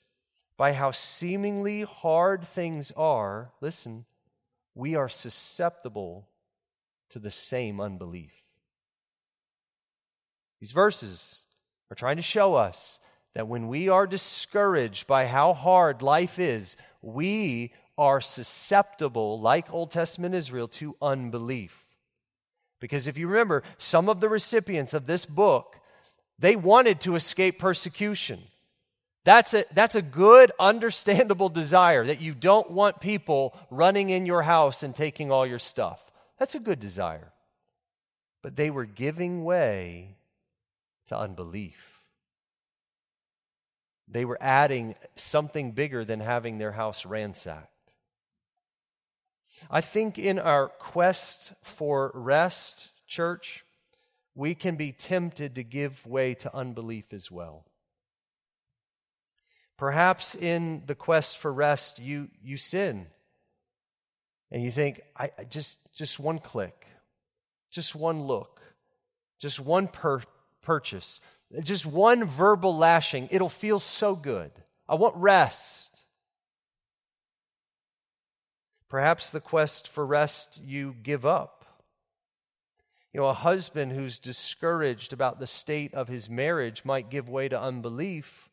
by 0.57 0.73
how 0.73 0.91
seemingly 0.91 1.83
hard 1.83 2.45
things 2.45 2.93
are, 2.97 3.51
listen, 3.61 4.05
we 4.75 4.95
are 4.95 5.09
susceptible 5.09 6.29
to 7.11 7.19
the 7.19 7.31
same 7.31 7.81
unbelief. 7.81 8.33
These 10.61 10.73
verses 10.73 11.45
are 11.91 11.95
trying 11.95 12.17
to 12.17 12.23
show 12.23 12.55
us 12.55 12.99
that 13.35 13.49
when 13.49 13.69
we 13.69 13.89
are 13.89 14.07
discouraged 14.07 15.07
by 15.07 15.27
how 15.27 15.53
hard 15.53 16.01
life 16.01 16.39
is, 16.39 16.77
we 17.03 17.73
are 17.99 18.21
susceptible, 18.21 19.41
like 19.41 19.73
Old 19.73 19.91
Testament 19.91 20.35
Israel, 20.35 20.69
to 20.69 20.97
unbelief. 21.01 21.83
Because 22.81 23.07
if 23.07 23.17
you 23.17 23.29
remember, 23.29 23.63
some 23.79 24.09
of 24.09 24.21
the 24.21 24.29
recipients 24.29 24.95
of 24.95 25.07
this 25.07 25.27
book, 25.27 25.77
they 26.39 26.57
wanted 26.57 27.01
to 27.03 27.15
escape 27.15 27.59
persecution. 27.59 28.43
That's 29.27 29.55
a, 29.55 29.65
that's 29.75 29.97
a 29.97 30.03
good, 30.03 30.53
understandable 30.57 31.49
desire 31.49 32.07
that 32.07 32.21
you 32.21 32.33
don't 32.33 32.71
want 32.71 33.01
people 33.01 33.59
running 33.73 34.11
in 34.11 34.25
your 34.25 34.43
house 34.43 34.85
and 34.85 34.95
taking 34.95 35.33
all 35.33 35.45
your 35.45 35.59
stuff. 35.59 36.01
That's 36.39 36.55
a 36.55 36.61
good 36.61 36.79
desire. 36.79 37.33
But 38.41 38.55
they 38.55 38.71
were 38.71 38.85
giving 38.85 39.43
way 39.43 40.15
to 41.09 41.19
unbelief. 41.19 42.01
They 44.07 44.25
were 44.25 44.39
adding 44.41 44.95
something 45.17 45.73
bigger 45.73 46.05
than 46.05 46.21
having 46.21 46.59
their 46.59 46.71
house 46.71 47.05
ransacked. 47.05 47.67
I 49.69 49.81
think 49.81 50.21
in 50.21 50.39
our 50.39 50.69
quest 50.69 51.53
for 51.63 52.13
rest, 52.15 52.93
church, 53.09 53.65
we 54.37 54.55
can 54.55 54.77
be 54.77 54.93
tempted 54.93 55.57
to 55.57 55.65
give 55.65 56.07
way 56.07 56.35
to 56.35 56.55
unbelief 56.55 57.13
as 57.13 57.29
well. 57.29 57.65
Perhaps 59.77 60.35
in 60.35 60.83
the 60.87 60.95
quest 60.95 61.39
for 61.39 61.53
rest, 61.53 61.99
you, 61.99 62.29
you 62.43 62.57
sin. 62.57 63.07
And 64.51 64.63
you 64.63 64.71
think, 64.71 65.03
I, 65.17 65.31
I 65.39 65.45
just, 65.45 65.79
just 65.95 66.19
one 66.19 66.39
click, 66.39 66.87
just 67.71 67.95
one 67.95 68.23
look, 68.23 68.61
just 69.39 69.61
one 69.61 69.89
per- 69.89 70.23
purchase, 70.63 71.21
just 71.63 71.85
one 71.85 72.25
verbal 72.25 72.77
lashing. 72.77 73.29
It'll 73.31 73.49
feel 73.49 73.79
so 73.79 74.17
good. 74.17 74.51
I 74.89 74.95
want 74.95 75.17
rest. 75.17 76.03
Perhaps 78.89 79.31
the 79.31 79.41
quest 79.41 79.89
for 79.89 80.07
rest 80.07 80.61
you 80.65 80.95
give 81.03 81.27
up. 81.27 81.67
You 83.13 83.21
know, 83.21 83.29
a 83.29 83.35
husband 83.35 83.93
who's 83.93 84.19
discouraged 84.19 85.13
about 85.13 85.41
the 85.41 85.47
state 85.47 85.95
of 85.95 86.09
his 86.09 86.31
marriage 86.31 86.85
might 86.85 87.11
give 87.11 87.29
way 87.29 87.49
to 87.49 87.61
unbelief 87.61 88.49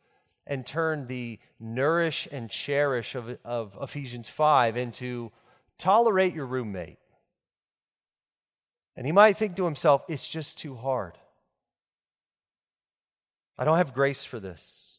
and 0.46 0.66
turn 0.66 1.08
the 1.08 1.40
nourish 1.60 2.28
and 2.32 2.50
cherish 2.50 3.16
of, 3.16 3.38
of 3.46 3.78
Ephesians 3.82 4.30
5 4.30 4.78
into 4.78 5.32
tolerate 5.78 6.34
your 6.34 6.46
roommate. 6.46 7.00
And 8.96 9.06
he 9.06 9.12
might 9.12 9.38
think 9.38 9.56
to 9.56 9.66
himself, 9.66 10.04
it's 10.08 10.28
just 10.28 10.58
too 10.58 10.76
hard. 10.76 11.18
I 13.58 13.66
don't 13.66 13.78
have 13.78 13.94
grace 13.94 14.24
for 14.24 14.40
this. 14.40 14.98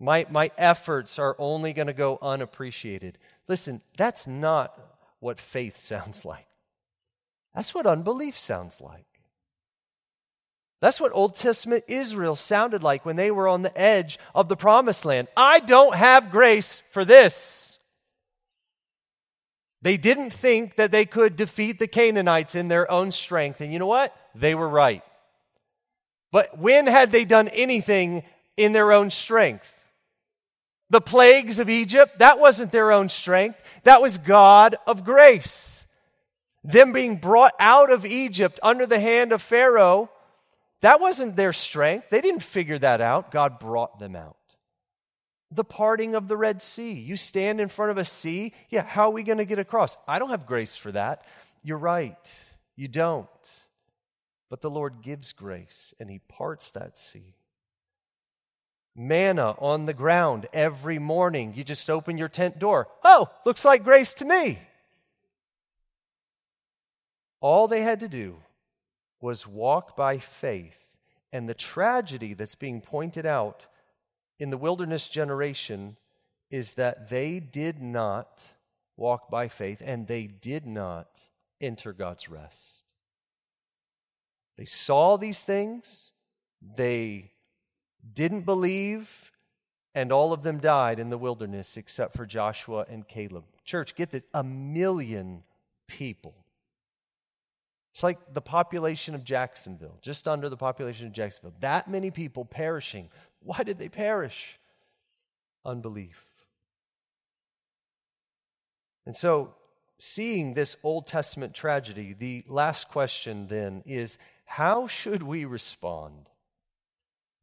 My, 0.00 0.26
my 0.30 0.50
efforts 0.58 1.18
are 1.18 1.36
only 1.38 1.72
going 1.72 1.86
to 1.86 1.92
go 1.92 2.18
unappreciated. 2.20 3.18
Listen, 3.48 3.80
that's 3.96 4.26
not 4.26 4.78
what 5.20 5.40
faith 5.40 5.76
sounds 5.78 6.24
like. 6.24 6.46
That's 7.54 7.74
what 7.74 7.86
unbelief 7.86 8.36
sounds 8.36 8.80
like. 8.80 9.06
That's 10.80 11.00
what 11.00 11.12
Old 11.14 11.36
Testament 11.36 11.84
Israel 11.88 12.34
sounded 12.34 12.82
like 12.82 13.06
when 13.06 13.16
they 13.16 13.30
were 13.30 13.48
on 13.48 13.62
the 13.62 13.76
edge 13.78 14.18
of 14.34 14.48
the 14.48 14.56
promised 14.56 15.04
land. 15.04 15.28
I 15.36 15.60
don't 15.60 15.94
have 15.94 16.30
grace 16.30 16.82
for 16.90 17.04
this. 17.04 17.78
They 19.80 19.96
didn't 19.96 20.32
think 20.32 20.76
that 20.76 20.92
they 20.92 21.04
could 21.04 21.36
defeat 21.36 21.78
the 21.78 21.86
Canaanites 21.86 22.54
in 22.54 22.68
their 22.68 22.90
own 22.90 23.12
strength. 23.12 23.60
And 23.60 23.72
you 23.72 23.78
know 23.78 23.86
what? 23.86 24.16
They 24.34 24.54
were 24.54 24.68
right. 24.68 25.02
But 26.32 26.58
when 26.58 26.86
had 26.86 27.12
they 27.12 27.24
done 27.24 27.48
anything 27.48 28.24
in 28.56 28.72
their 28.72 28.92
own 28.92 29.10
strength? 29.10 29.72
The 30.90 31.00
plagues 31.00 31.58
of 31.58 31.70
Egypt, 31.70 32.18
that 32.18 32.40
wasn't 32.40 32.72
their 32.72 32.92
own 32.92 33.08
strength. 33.08 33.60
That 33.84 34.02
was 34.02 34.18
God 34.18 34.76
of 34.86 35.04
grace. 35.04 35.86
Them 36.62 36.92
being 36.92 37.16
brought 37.16 37.52
out 37.60 37.90
of 37.90 38.06
Egypt 38.06 38.58
under 38.62 38.86
the 38.86 39.00
hand 39.00 39.32
of 39.32 39.42
Pharaoh, 39.42 40.10
that 40.84 41.00
wasn't 41.00 41.34
their 41.34 41.54
strength. 41.54 42.10
They 42.10 42.20
didn't 42.20 42.42
figure 42.42 42.78
that 42.78 43.00
out. 43.00 43.30
God 43.30 43.58
brought 43.58 43.98
them 43.98 44.14
out. 44.14 44.36
The 45.50 45.64
parting 45.64 46.14
of 46.14 46.28
the 46.28 46.36
Red 46.36 46.60
Sea. 46.60 46.92
You 46.92 47.16
stand 47.16 47.58
in 47.58 47.68
front 47.68 47.92
of 47.92 47.96
a 47.96 48.04
sea. 48.04 48.52
Yeah, 48.68 48.82
how 48.82 49.04
are 49.04 49.12
we 49.12 49.22
going 49.22 49.38
to 49.38 49.46
get 49.46 49.58
across? 49.58 49.96
I 50.06 50.18
don't 50.18 50.28
have 50.28 50.44
grace 50.44 50.76
for 50.76 50.92
that. 50.92 51.24
You're 51.62 51.78
right. 51.78 52.18
You 52.76 52.88
don't. 52.88 53.26
But 54.50 54.60
the 54.60 54.68
Lord 54.68 55.00
gives 55.00 55.32
grace 55.32 55.94
and 55.98 56.10
He 56.10 56.18
parts 56.28 56.70
that 56.72 56.98
sea. 56.98 57.34
Manna 58.94 59.52
on 59.58 59.86
the 59.86 59.94
ground 59.94 60.48
every 60.52 60.98
morning. 60.98 61.54
You 61.54 61.64
just 61.64 61.88
open 61.88 62.18
your 62.18 62.28
tent 62.28 62.58
door. 62.58 62.88
Oh, 63.02 63.30
looks 63.46 63.64
like 63.64 63.84
grace 63.84 64.12
to 64.14 64.26
me. 64.26 64.58
All 67.40 67.68
they 67.68 67.80
had 67.80 68.00
to 68.00 68.08
do 68.08 68.36
was 69.24 69.46
walk 69.46 69.96
by 69.96 70.18
faith. 70.18 70.86
And 71.32 71.48
the 71.48 71.54
tragedy 71.54 72.34
that's 72.34 72.54
being 72.54 72.82
pointed 72.82 73.24
out 73.24 73.66
in 74.38 74.50
the 74.50 74.58
wilderness 74.58 75.08
generation 75.08 75.96
is 76.50 76.74
that 76.74 77.08
they 77.08 77.40
did 77.40 77.80
not 77.80 78.42
walk 78.98 79.30
by 79.30 79.48
faith 79.48 79.80
and 79.82 80.06
they 80.06 80.26
did 80.26 80.66
not 80.66 81.08
enter 81.58 81.94
God's 81.94 82.28
rest. 82.28 82.82
They 84.58 84.66
saw 84.66 85.16
these 85.16 85.40
things, 85.40 86.12
they 86.76 87.32
didn't 88.12 88.42
believe, 88.42 89.32
and 89.94 90.12
all 90.12 90.34
of 90.34 90.42
them 90.42 90.58
died 90.58 90.98
in 90.98 91.08
the 91.08 91.16
wilderness 91.16 91.78
except 91.78 92.14
for 92.14 92.26
Joshua 92.26 92.84
and 92.90 93.08
Caleb. 93.08 93.44
Church, 93.64 93.94
get 93.94 94.10
this 94.10 94.26
a 94.34 94.44
million 94.44 95.44
people 95.88 96.43
it's 97.94 98.02
like 98.02 98.34
the 98.34 98.40
population 98.40 99.14
of 99.14 99.22
Jacksonville, 99.22 99.98
just 100.02 100.26
under 100.26 100.48
the 100.48 100.56
population 100.56 101.06
of 101.06 101.12
Jacksonville. 101.12 101.54
That 101.60 101.88
many 101.88 102.10
people 102.10 102.44
perishing. 102.44 103.08
Why 103.38 103.62
did 103.62 103.78
they 103.78 103.88
perish? 103.88 104.58
Unbelief. 105.64 106.26
And 109.06 109.14
so, 109.14 109.54
seeing 109.96 110.54
this 110.54 110.76
Old 110.82 111.06
Testament 111.06 111.54
tragedy, 111.54 112.16
the 112.18 112.42
last 112.48 112.88
question 112.88 113.46
then 113.46 113.84
is 113.86 114.18
how 114.44 114.88
should 114.88 115.22
we 115.22 115.44
respond 115.44 116.28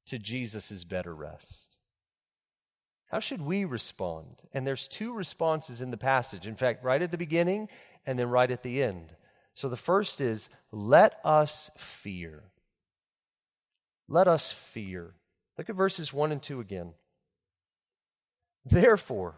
to 0.07 0.19
Jesus' 0.19 0.83
better 0.83 1.15
rest? 1.15 1.77
How 3.05 3.21
should 3.21 3.41
we 3.41 3.63
respond? 3.63 4.41
And 4.53 4.67
there's 4.67 4.89
two 4.89 5.13
responses 5.13 5.79
in 5.79 5.91
the 5.91 5.97
passage. 5.97 6.45
In 6.45 6.57
fact, 6.57 6.83
right 6.83 7.01
at 7.01 7.11
the 7.11 7.17
beginning 7.17 7.69
and 8.05 8.19
then 8.19 8.27
right 8.29 8.51
at 8.51 8.63
the 8.63 8.83
end. 8.83 9.15
So 9.55 9.69
the 9.69 9.77
first 9.77 10.21
is 10.21 10.49
let 10.71 11.19
us 11.23 11.69
fear. 11.77 12.43
Let 14.07 14.27
us 14.27 14.51
fear. 14.51 15.13
Look 15.57 15.69
at 15.69 15.75
verses 15.75 16.13
1 16.13 16.31
and 16.31 16.41
2 16.41 16.59
again. 16.59 16.93
Therefore, 18.65 19.35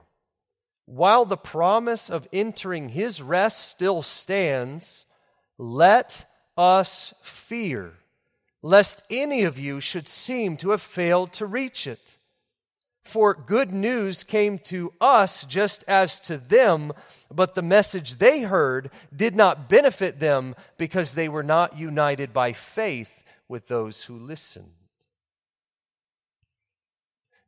while 0.85 1.25
the 1.25 1.37
promise 1.37 2.09
of 2.09 2.27
entering 2.33 2.89
his 2.89 3.21
rest 3.21 3.69
still 3.69 4.01
stands, 4.01 5.05
let 5.57 6.25
us 6.57 7.13
fear, 7.21 7.93
lest 8.61 9.03
any 9.09 9.43
of 9.43 9.57
you 9.57 9.79
should 9.79 10.07
seem 10.07 10.57
to 10.57 10.71
have 10.71 10.81
failed 10.81 11.33
to 11.33 11.45
reach 11.45 11.87
it. 11.87 12.17
For 13.03 13.33
good 13.33 13.71
news 13.71 14.23
came 14.23 14.59
to 14.59 14.93
us 15.01 15.43
just 15.45 15.83
as 15.87 16.19
to 16.21 16.37
them, 16.37 16.93
but 17.29 17.53
the 17.53 17.61
message 17.61 18.15
they 18.15 18.41
heard 18.41 18.91
did 19.13 19.35
not 19.35 19.67
benefit 19.67 20.19
them 20.19 20.55
because 20.77 21.13
they 21.13 21.27
were 21.27 21.43
not 21.43 21.77
united 21.77 22.31
by 22.31 22.53
faith 22.53 23.23
with 23.49 23.67
those 23.67 24.03
who 24.03 24.17
listened. 24.17 24.71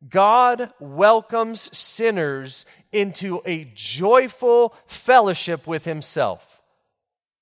God 0.08 0.72
welcomes 0.80 1.76
sinners 1.76 2.66
into 2.92 3.42
a 3.46 3.72
joyful 3.74 4.76
fellowship 4.88 5.66
with 5.66 5.86
Himself. 5.86 6.62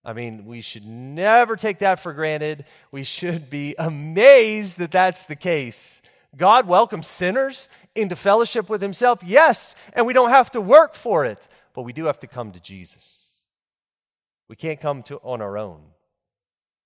I 0.05 0.13
mean, 0.13 0.45
we 0.45 0.61
should 0.61 0.85
never 0.85 1.55
take 1.55 1.79
that 1.79 1.99
for 1.99 2.13
granted. 2.13 2.65
We 2.91 3.03
should 3.03 3.49
be 3.49 3.75
amazed 3.79 4.77
that 4.77 4.91
that's 4.91 5.25
the 5.25 5.35
case. 5.35 6.01
God 6.35 6.67
welcomes 6.67 7.07
sinners 7.07 7.69
into 7.95 8.15
fellowship 8.15 8.69
with 8.69 8.81
Himself? 8.81 9.21
Yes, 9.23 9.75
and 9.93 10.05
we 10.05 10.13
don't 10.13 10.29
have 10.29 10.51
to 10.51 10.61
work 10.61 10.95
for 10.95 11.25
it, 11.25 11.39
but 11.73 11.83
we 11.83 11.93
do 11.93 12.05
have 12.05 12.19
to 12.19 12.27
come 12.27 12.51
to 12.51 12.59
Jesus. 12.59 13.43
We 14.49 14.55
can't 14.55 14.79
come 14.81 15.03
to 15.03 15.17
on 15.17 15.41
our 15.41 15.57
own. 15.57 15.81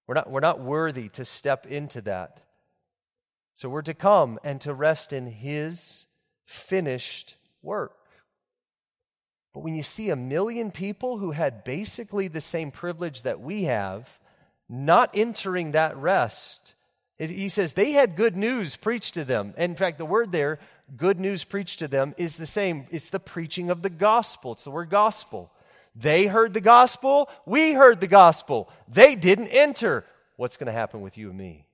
We're 0.08 0.16
not, 0.16 0.30
we're 0.30 0.40
not 0.40 0.62
worthy 0.62 1.10
to 1.10 1.26
step 1.26 1.66
into 1.68 2.02
that. 2.02 2.42
So 3.54 3.70
we're 3.70 3.82
to 3.82 3.94
come 3.94 4.40
and 4.44 4.62
to 4.62 4.74
rest 4.74 5.12
in 5.12 5.26
His 5.28 6.06
finished 6.46 7.36
work. 7.62 7.94
But 9.54 9.64
when 9.64 9.76
you 9.76 9.84
see 9.84 10.12
a 10.12 10.16
million 10.16 10.70
people 10.72 11.18
who 11.18 11.32
had 11.32 11.64
basically 11.64 12.28
the 12.28 12.42
same 12.42 12.70
privilege 12.70 13.24
that 13.24 13.42
we 13.42 13.64
have, 13.64 14.20
not 14.70 15.10
entering 15.16 15.72
that 15.72 15.98
rest, 15.98 16.76
he 17.18 17.50
says 17.50 17.74
they 17.74 17.94
had 17.94 18.16
good 18.16 18.38
news 18.38 18.76
preached 18.76 19.16
to 19.16 19.24
them. 19.24 19.56
In 19.58 19.76
fact, 19.76 19.98
the 19.98 20.06
word 20.06 20.32
there, 20.32 20.60
good 20.96 21.20
news 21.20 21.44
preached 21.44 21.80
to 21.80 21.88
them, 21.88 22.14
is 22.18 22.38
the 22.38 22.46
same. 22.46 22.86
It's 22.92 23.10
the 23.10 23.20
preaching 23.20 23.70
of 23.70 23.82
the 23.82 23.90
gospel. 23.90 24.54
It's 24.54 24.64
the 24.64 24.72
word 24.72 24.90
gospel. 24.90 25.52
They 25.96 26.28
heard 26.28 26.54
the 26.54 26.62
gospel. 26.62 27.30
We 27.46 27.74
heard 27.74 28.00
the 28.00 28.08
gospel. 28.08 28.70
They 28.88 29.16
didn't 29.16 29.48
enter. 29.48 30.06
What's 30.36 30.58
going 30.58 30.68
to 30.68 30.74
happen 30.74 31.02
with 31.02 31.18
you 31.18 31.30
and 31.30 31.38
me? 31.38 31.66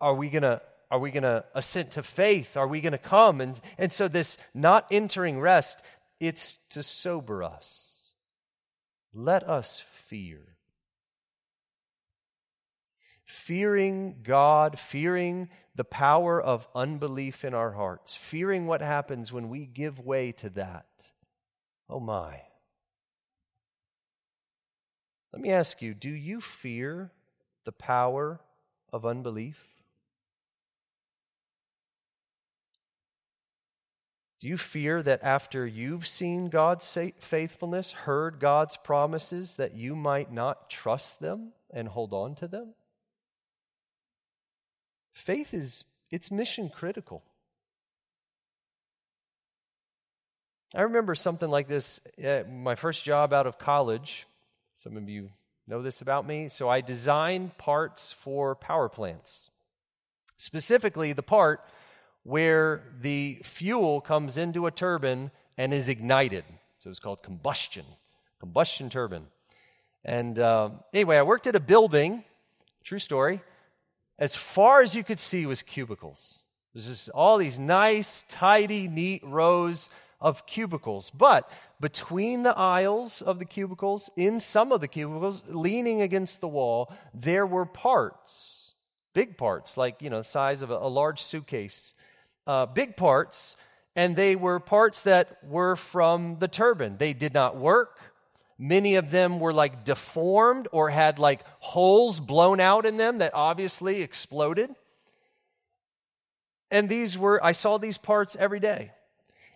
Are 0.00 0.14
we 0.14 0.30
going 0.30 0.42
to 0.42 0.60
are 0.88 1.00
we 1.00 1.10
going 1.10 1.24
to 1.24 1.44
assent 1.52 1.92
to 1.92 2.02
faith? 2.04 2.56
Are 2.56 2.68
we 2.68 2.80
going 2.80 2.92
to 2.92 2.98
come? 2.98 3.40
And, 3.40 3.60
and 3.76 3.92
so, 3.92 4.06
this 4.06 4.38
not 4.54 4.86
entering 4.92 5.40
rest, 5.40 5.82
it's 6.20 6.58
to 6.70 6.82
sober 6.84 7.42
us. 7.42 8.10
Let 9.12 9.42
us 9.48 9.82
fear 9.90 10.56
fearing 13.26 14.16
God, 14.22 14.78
fearing 14.78 15.48
the 15.76 15.84
power 15.84 16.40
of 16.40 16.66
unbelief 16.74 17.44
in 17.44 17.52
our 17.52 17.72
hearts, 17.72 18.16
fearing 18.16 18.66
what 18.66 18.80
happens 18.80 19.30
when 19.30 19.50
we 19.50 19.66
give 19.66 20.00
way 20.00 20.32
to 20.32 20.48
that. 20.50 20.86
Oh 21.88 22.00
my. 22.00 22.40
Let 25.32 25.42
me 25.42 25.50
ask 25.50 25.82
you 25.82 25.92
do 25.92 26.10
you 26.10 26.40
fear 26.40 27.12
the 27.66 27.72
power 27.72 28.40
of 28.90 29.04
unbelief? 29.04 29.62
Do 34.40 34.48
you 34.48 34.56
fear 34.56 35.02
that 35.02 35.22
after 35.22 35.66
you've 35.66 36.06
seen 36.06 36.48
God's 36.48 36.96
faithfulness, 37.18 37.92
heard 37.92 38.38
God's 38.38 38.76
promises, 38.76 39.56
that 39.56 39.74
you 39.74 39.96
might 39.96 40.32
not 40.32 40.70
trust 40.70 41.20
them 41.20 41.52
and 41.70 41.88
hold 41.88 42.12
on 42.12 42.34
to 42.36 42.48
them? 42.48 42.74
Faith 45.16 45.54
is 45.54 45.84
it's 46.10 46.30
mission 46.30 46.68
critical. 46.68 47.22
I 50.74 50.82
remember 50.82 51.14
something 51.14 51.48
like 51.48 51.68
this 51.68 52.02
at 52.22 52.52
my 52.52 52.74
first 52.74 53.02
job 53.02 53.32
out 53.32 53.46
of 53.46 53.58
college. 53.58 54.26
Some 54.76 54.94
of 54.98 55.08
you 55.08 55.30
know 55.66 55.80
this 55.80 56.02
about 56.02 56.26
me. 56.26 56.50
So 56.50 56.68
I 56.68 56.82
designed 56.82 57.56
parts 57.56 58.12
for 58.12 58.54
power 58.54 58.90
plants. 58.90 59.48
Specifically, 60.36 61.14
the 61.14 61.22
part 61.22 61.64
where 62.22 62.82
the 63.00 63.40
fuel 63.42 64.02
comes 64.02 64.36
into 64.36 64.66
a 64.66 64.70
turbine 64.70 65.30
and 65.56 65.72
is 65.72 65.88
ignited. 65.88 66.44
So 66.78 66.90
it's 66.90 67.00
called 67.00 67.22
combustion, 67.22 67.86
combustion 68.38 68.90
turbine. 68.90 69.28
And 70.04 70.38
uh, 70.38 70.70
anyway, 70.92 71.16
I 71.16 71.22
worked 71.22 71.46
at 71.46 71.56
a 71.56 71.60
building, 71.60 72.22
true 72.84 72.98
story, 72.98 73.40
as 74.18 74.34
far 74.34 74.82
as 74.82 74.94
you 74.94 75.04
could 75.04 75.20
see 75.20 75.46
was 75.46 75.62
cubicles. 75.62 76.42
There's 76.72 76.88
just 76.88 77.08
all 77.10 77.38
these 77.38 77.58
nice, 77.58 78.24
tidy, 78.28 78.88
neat 78.88 79.22
rows 79.24 79.90
of 80.20 80.46
cubicles. 80.46 81.10
But 81.10 81.50
between 81.80 82.42
the 82.42 82.56
aisles 82.56 83.22
of 83.22 83.38
the 83.38 83.44
cubicles, 83.44 84.08
in 84.16 84.40
some 84.40 84.72
of 84.72 84.80
the 84.80 84.88
cubicles, 84.88 85.42
leaning 85.48 86.02
against 86.02 86.40
the 86.40 86.48
wall, 86.48 86.92
there 87.14 87.46
were 87.46 87.66
parts, 87.66 88.72
big 89.14 89.36
parts, 89.36 89.76
like, 89.76 90.00
you 90.02 90.10
know, 90.10 90.18
the 90.18 90.24
size 90.24 90.62
of 90.62 90.70
a, 90.70 90.76
a 90.76 90.88
large 90.88 91.22
suitcase, 91.22 91.94
uh, 92.46 92.66
big 92.66 92.96
parts. 92.96 93.56
and 93.96 94.14
they 94.14 94.36
were 94.36 94.60
parts 94.60 95.02
that 95.02 95.38
were 95.42 95.74
from 95.74 96.36
the 96.38 96.46
turbine. 96.46 96.98
They 96.98 97.14
did 97.14 97.32
not 97.32 97.56
work. 97.56 97.98
Many 98.58 98.94
of 98.94 99.10
them 99.10 99.38
were 99.38 99.52
like 99.52 99.84
deformed 99.84 100.68
or 100.72 100.88
had 100.88 101.18
like 101.18 101.42
holes 101.58 102.20
blown 102.20 102.58
out 102.58 102.86
in 102.86 102.96
them 102.96 103.18
that 103.18 103.34
obviously 103.34 104.02
exploded. 104.02 104.74
And 106.70 106.88
these 106.88 107.18
were, 107.18 107.42
I 107.44 107.52
saw 107.52 107.78
these 107.78 107.98
parts 107.98 108.34
every 108.38 108.60
day. 108.60 108.92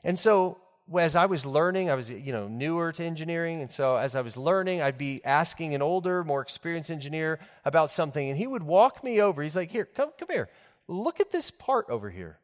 And 0.05 0.19
so 0.19 0.59
as 0.99 1.17
I 1.17 1.27
was 1.27 1.47
learning, 1.47 1.91
I 1.91 1.95
was, 1.95 2.11
you 2.11 2.33
know, 2.33 2.47
newer 2.47 2.93
to 2.93 3.05
engineering. 3.05 3.63
And 3.63 3.71
so 3.71 3.97
as 3.97 4.15
I 4.15 4.21
was 4.21 4.37
learning, 4.37 4.83
I'd 4.83 4.99
be 4.99 5.25
asking 5.25 5.75
an 5.75 5.83
older, 5.83 6.23
more 6.23 6.43
experienced 6.43 6.91
engineer 6.91 7.41
about 7.65 7.91
something. 7.91 8.29
And 8.29 8.37
he 8.37 8.47
would 8.47 8.63
walk 8.63 9.03
me 9.03 9.23
over. 9.23 9.43
He's 9.43 9.57
like, 9.57 9.71
here, 9.71 9.87
come, 9.87 10.11
come 10.19 10.29
here. 10.31 10.51
Look 10.89 11.21
at 11.21 11.33
this 11.33 11.51
part 11.51 11.89
over 11.89 12.11
here. 12.11 12.39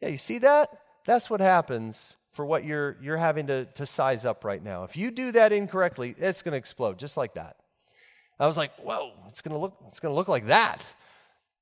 Yeah, 0.00 0.08
you 0.08 0.18
see 0.18 0.38
that? 0.38 0.78
That's 1.06 1.30
what 1.30 1.40
happens 1.40 2.16
for 2.32 2.44
what 2.44 2.64
you're, 2.64 2.96
you're 3.02 3.16
having 3.16 3.46
to, 3.48 3.66
to 3.66 3.86
size 3.86 4.24
up 4.24 4.44
right 4.44 4.62
now. 4.62 4.84
If 4.84 4.96
you 4.96 5.10
do 5.10 5.32
that 5.32 5.52
incorrectly, 5.52 6.14
it's 6.18 6.42
going 6.42 6.52
to 6.52 6.58
explode 6.58 6.98
just 6.98 7.16
like 7.16 7.34
that. 7.34 7.56
I 8.40 8.46
was 8.46 8.56
like, 8.56 8.74
whoa, 8.76 9.12
it's 9.28 9.42
going 9.42 9.52
to 9.52 9.58
look, 9.58 9.76
it's 9.88 10.00
going 10.00 10.12
to 10.12 10.16
look 10.16 10.28
like 10.28 10.46
that. 10.46 10.84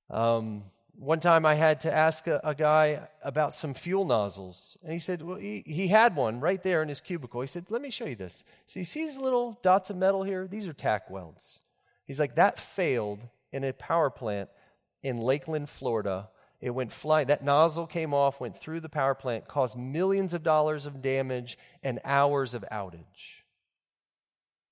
Um, 0.09 0.65
one 1.01 1.21
time 1.21 1.47
I 1.47 1.55
had 1.55 1.81
to 1.81 1.93
ask 1.93 2.27
a, 2.27 2.41
a, 2.45 2.55
guy 2.55 3.01
about 3.25 3.55
some 3.55 3.75
fuel 3.75 4.05
nozzles. 4.05 4.77
And 4.83 4.93
he 4.93 4.99
said, 4.99 5.23
well, 5.23 5.39
he, 5.39 5.63
he 5.67 5.89
had 5.89 6.15
one 6.15 6.41
right 6.41 6.63
there 6.63 6.83
in 6.83 6.89
his 6.89 7.01
cubicle. 7.01 7.41
He 7.41 7.47
said, 7.47 7.67
let 7.71 7.81
me 7.81 7.91
show 7.91 8.05
you 8.05 8.17
this. 8.17 8.45
So 8.67 8.81
you 8.81 8.85
see 8.85 9.07
these 9.07 9.19
little 9.19 9.59
dots 9.63 9.89
of 9.91 9.97
metal 9.97 10.23
here? 10.23 10.47
These 10.47 10.67
are 10.67 10.73
tack 10.73 11.09
welds. 11.09 11.61
He's 12.07 12.21
like, 12.21 12.35
that 12.35 12.59
failed 12.59 13.21
in 13.53 13.65
a 13.65 13.73
power 13.73 14.11
plant 14.11 14.51
in 15.03 15.19
Lakeland, 15.19 15.71
Florida. 15.71 16.29
It 16.61 16.71
went 16.71 16.93
flying. 16.93 17.29
That 17.29 17.45
nozzle 17.45 17.87
came 17.87 18.13
off, 18.13 18.41
went 18.41 18.57
through 18.57 18.81
the 18.81 18.89
power 18.89 19.15
plant, 19.15 19.49
caused 19.49 19.79
millions 19.79 20.35
of 20.35 20.43
dollars 20.43 20.85
of 20.87 21.01
damage 21.01 21.57
and 21.83 21.99
hours 22.05 22.55
of 22.55 22.65
outage. 22.71 23.41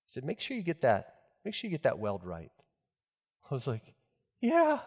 He 0.04 0.08
said, 0.08 0.24
make 0.24 0.40
sure 0.40 0.56
you 0.56 0.62
get 0.62 0.82
that. 0.82 1.14
Make 1.44 1.54
sure 1.54 1.68
you 1.68 1.74
get 1.74 1.84
that 1.84 1.98
weld 1.98 2.24
right. 2.24 2.50
I 3.50 3.54
was 3.54 3.66
like, 3.66 3.94
yeah, 4.40 4.80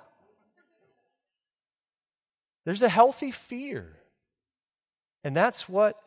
there's 2.65 2.83
a 2.83 2.89
healthy 2.89 3.31
fear. 3.31 3.97
And 5.23 5.35
that's 5.35 5.67
what 5.67 5.97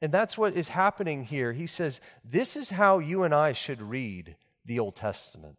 and 0.00 0.12
that's 0.12 0.38
what 0.38 0.54
is 0.54 0.68
happening 0.68 1.24
here. 1.24 1.52
He 1.52 1.66
says, 1.66 2.00
this 2.24 2.56
is 2.56 2.70
how 2.70 3.00
you 3.00 3.24
and 3.24 3.34
I 3.34 3.52
should 3.52 3.82
read 3.82 4.36
the 4.64 4.78
Old 4.78 4.94
Testament. 4.94 5.56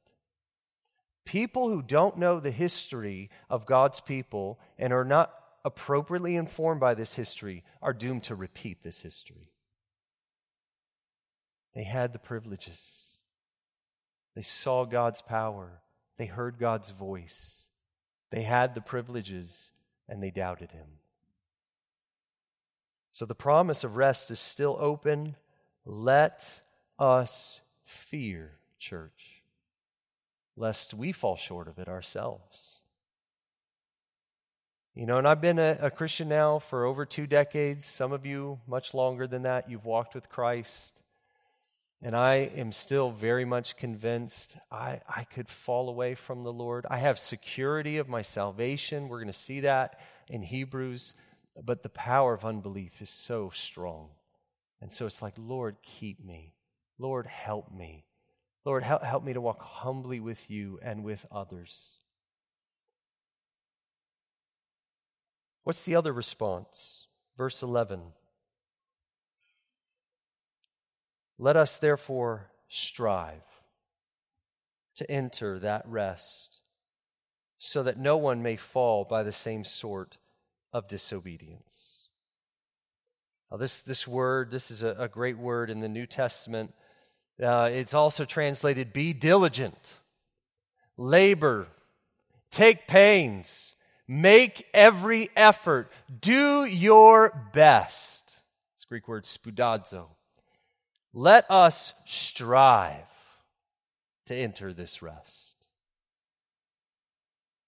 People 1.30 1.70
who 1.70 1.84
don't 1.84 2.18
know 2.18 2.40
the 2.40 2.50
history 2.50 3.30
of 3.52 3.68
God's 3.68 4.00
people 4.00 4.60
and 4.80 4.92
are 4.92 5.06
not 5.06 5.32
appropriately 5.64 6.36
informed 6.36 6.80
by 6.80 6.96
this 6.96 7.14
history 7.14 7.64
are 7.84 7.94
doomed 7.94 8.24
to 8.24 8.34
repeat 8.34 8.82
this 8.82 9.02
history. 9.02 9.52
They 11.76 11.84
had 11.84 12.14
the 12.14 12.20
privileges. 12.20 12.82
They 14.36 14.42
saw 14.42 14.86
God's 14.86 15.22
power. 15.22 15.84
They 16.18 16.26
heard 16.26 16.58
God's 16.58 16.90
voice. 16.90 17.68
They 18.32 18.42
had 18.42 18.74
the 18.74 18.82
privileges 18.82 19.70
and 20.08 20.24
they 20.24 20.32
doubted 20.32 20.72
him. 20.72 20.88
So 23.12 23.28
the 23.28 23.36
promise 23.36 23.84
of 23.84 23.98
rest 23.98 24.32
is 24.32 24.40
still 24.40 24.78
open. 24.80 25.36
Let 25.86 26.44
us 26.98 27.62
fear, 27.86 28.54
church, 28.80 29.29
lest 30.60 30.93
we 30.93 31.12
fall 31.12 31.38
short 31.38 31.68
of 31.68 31.80
it 31.80 31.88
ourselves. 31.88 32.82
You 34.93 35.05
know, 35.05 35.18
and 35.18 35.28
I've 35.28 35.39
been 35.39 35.60
a, 35.60 35.78
a, 35.84 35.91
Christian 35.91 36.28
now 36.28 36.60
for 36.60 36.86
over 36.86 37.05
two 37.05 37.26
decades. 37.26 37.86
Some 37.86 38.12
of 38.12 38.26
you 38.26 38.60
much 38.68 38.93
longer 38.93 39.28
than 39.28 39.43
that. 39.43 39.70
You've 39.70 39.86
walked 39.86 40.14
with 40.14 40.28
Christ. 40.28 40.99
And 42.01 42.16
I 42.16 42.49
am 42.55 42.72
still 42.74 43.12
very 43.12 43.45
much 43.45 43.78
convinced 43.78 44.57
I, 44.72 44.99
I 45.07 45.24
could 45.24 45.49
fall 45.49 45.89
away 45.89 46.16
from 46.16 46.43
the 46.43 46.51
Lord. 46.51 46.86
I 46.89 46.97
have 46.97 47.20
security 47.20 47.97
of 47.97 48.10
my 48.10 48.22
salvation. 48.22 49.07
We're 49.07 49.20
going 49.20 49.32
to 49.32 49.39
see 49.39 49.62
that 49.62 49.99
in 50.28 50.41
Hebrews. 50.41 51.14
But 51.64 51.84
the 51.84 51.89
power 51.89 52.34
of 52.34 52.43
unbelief 52.43 53.01
is 53.01 53.10
so 53.10 53.51
strong. 53.53 54.10
And 54.82 54.91
so 54.91 55.05
it's 55.05 55.22
like, 55.22 55.36
Lord, 55.38 55.78
keep 55.82 56.24
me. 56.24 56.53
Lord, 56.97 57.28
help 57.28 57.72
me. 57.74 58.05
Lord, 58.66 58.84
help, 58.84 59.24
me 59.24 59.34
to 59.34 59.41
walk 59.41 59.62
humbly 59.62 60.20
with 60.20 60.49
you 60.49 60.80
and 60.82 61.03
with 61.03 61.26
others. 61.32 61.93
What's 65.64 65.84
the 65.84 65.95
other 65.95 66.12
response? 66.12 67.07
Verse 67.38 67.64
11. 67.64 68.01
Let 71.38 71.55
us 71.55 71.78
therefore 71.78 72.51
strive 72.68 73.43
to 74.95 75.10
enter 75.10 75.57
that 75.60 75.88
rest, 75.88 76.60
so 77.57 77.84
that 77.84 77.97
no 77.97 78.18
one 78.18 78.43
may 78.43 78.57
fall 78.57 79.05
by 79.05 79.24
the 79.24 79.32
same 79.32 79.64
sort 79.64 80.18
of 80.74 80.89
disobedience. 80.89 82.10
Now, 83.49 83.57
this, 83.57 83.82
this 83.82 84.05
word, 84.05 84.51
this 84.51 84.70
is 84.70 84.84
a, 84.84 84.95
a 84.99 85.07
great 85.07 85.38
word 85.38 85.70
in 85.70 85.80
the 85.80 85.88
New 85.88 86.05
Testament. 86.05 86.74
Uh, 87.42 87.70
it's 87.72 87.94
also 87.94 88.26
translated 88.26 88.92
be 88.92 89.14
diligent, 89.14 89.78
labor, 90.98 91.68
take 92.52 92.88
pains, 92.88 93.74
make 94.08 94.66
every 94.74 95.30
effort, 95.36 95.90
do 96.20 96.66
your 96.66 97.50
best. 97.54 98.40
It's 98.76 98.86
Greek 98.86 99.08
word 99.08 99.24
spoudazo. 99.24 100.08
Let 101.14 101.50
us 101.50 101.94
strive 102.06 102.96
to 104.26 104.36
enter 104.36 104.74
this 104.74 105.02
rest. 105.02 105.56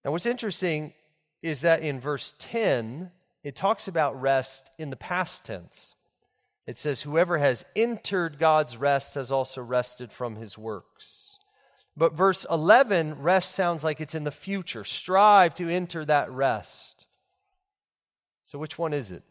Now, 0.04 0.12
what's 0.12 0.26
interesting 0.26 0.94
is 1.42 1.62
that 1.62 1.82
in 1.82 2.00
verse 2.00 2.34
10, 2.40 3.12
it 3.44 3.56
talks 3.56 3.88
about 3.88 4.22
rest 4.22 4.70
in 4.78 4.90
the 4.90 4.96
past 4.96 5.46
tense. 5.46 5.96
It 6.68 6.78
says, 6.78 7.02
Whoever 7.02 7.38
has 7.38 7.66
entered 7.76 8.40
God's 8.40 8.78
rest 8.78 9.16
has 9.16 9.32
also 9.32 9.62
rested 9.62 10.12
from 10.12 10.36
his 10.36 10.58
works. 10.58 11.38
But 11.98 12.16
verse 12.16 12.46
11, 12.50 13.22
rest 13.22 13.54
sounds 13.54 13.84
like 13.84 14.00
it's 14.00 14.16
in 14.16 14.24
the 14.24 14.32
future. 14.32 14.84
Strive 14.84 15.54
to 15.56 15.70
enter 15.70 16.06
that 16.06 16.32
rest. 16.32 17.06
So, 18.46 18.60
which 18.60 18.78
one 18.78 18.94
is 18.94 19.12
it? 19.12 19.24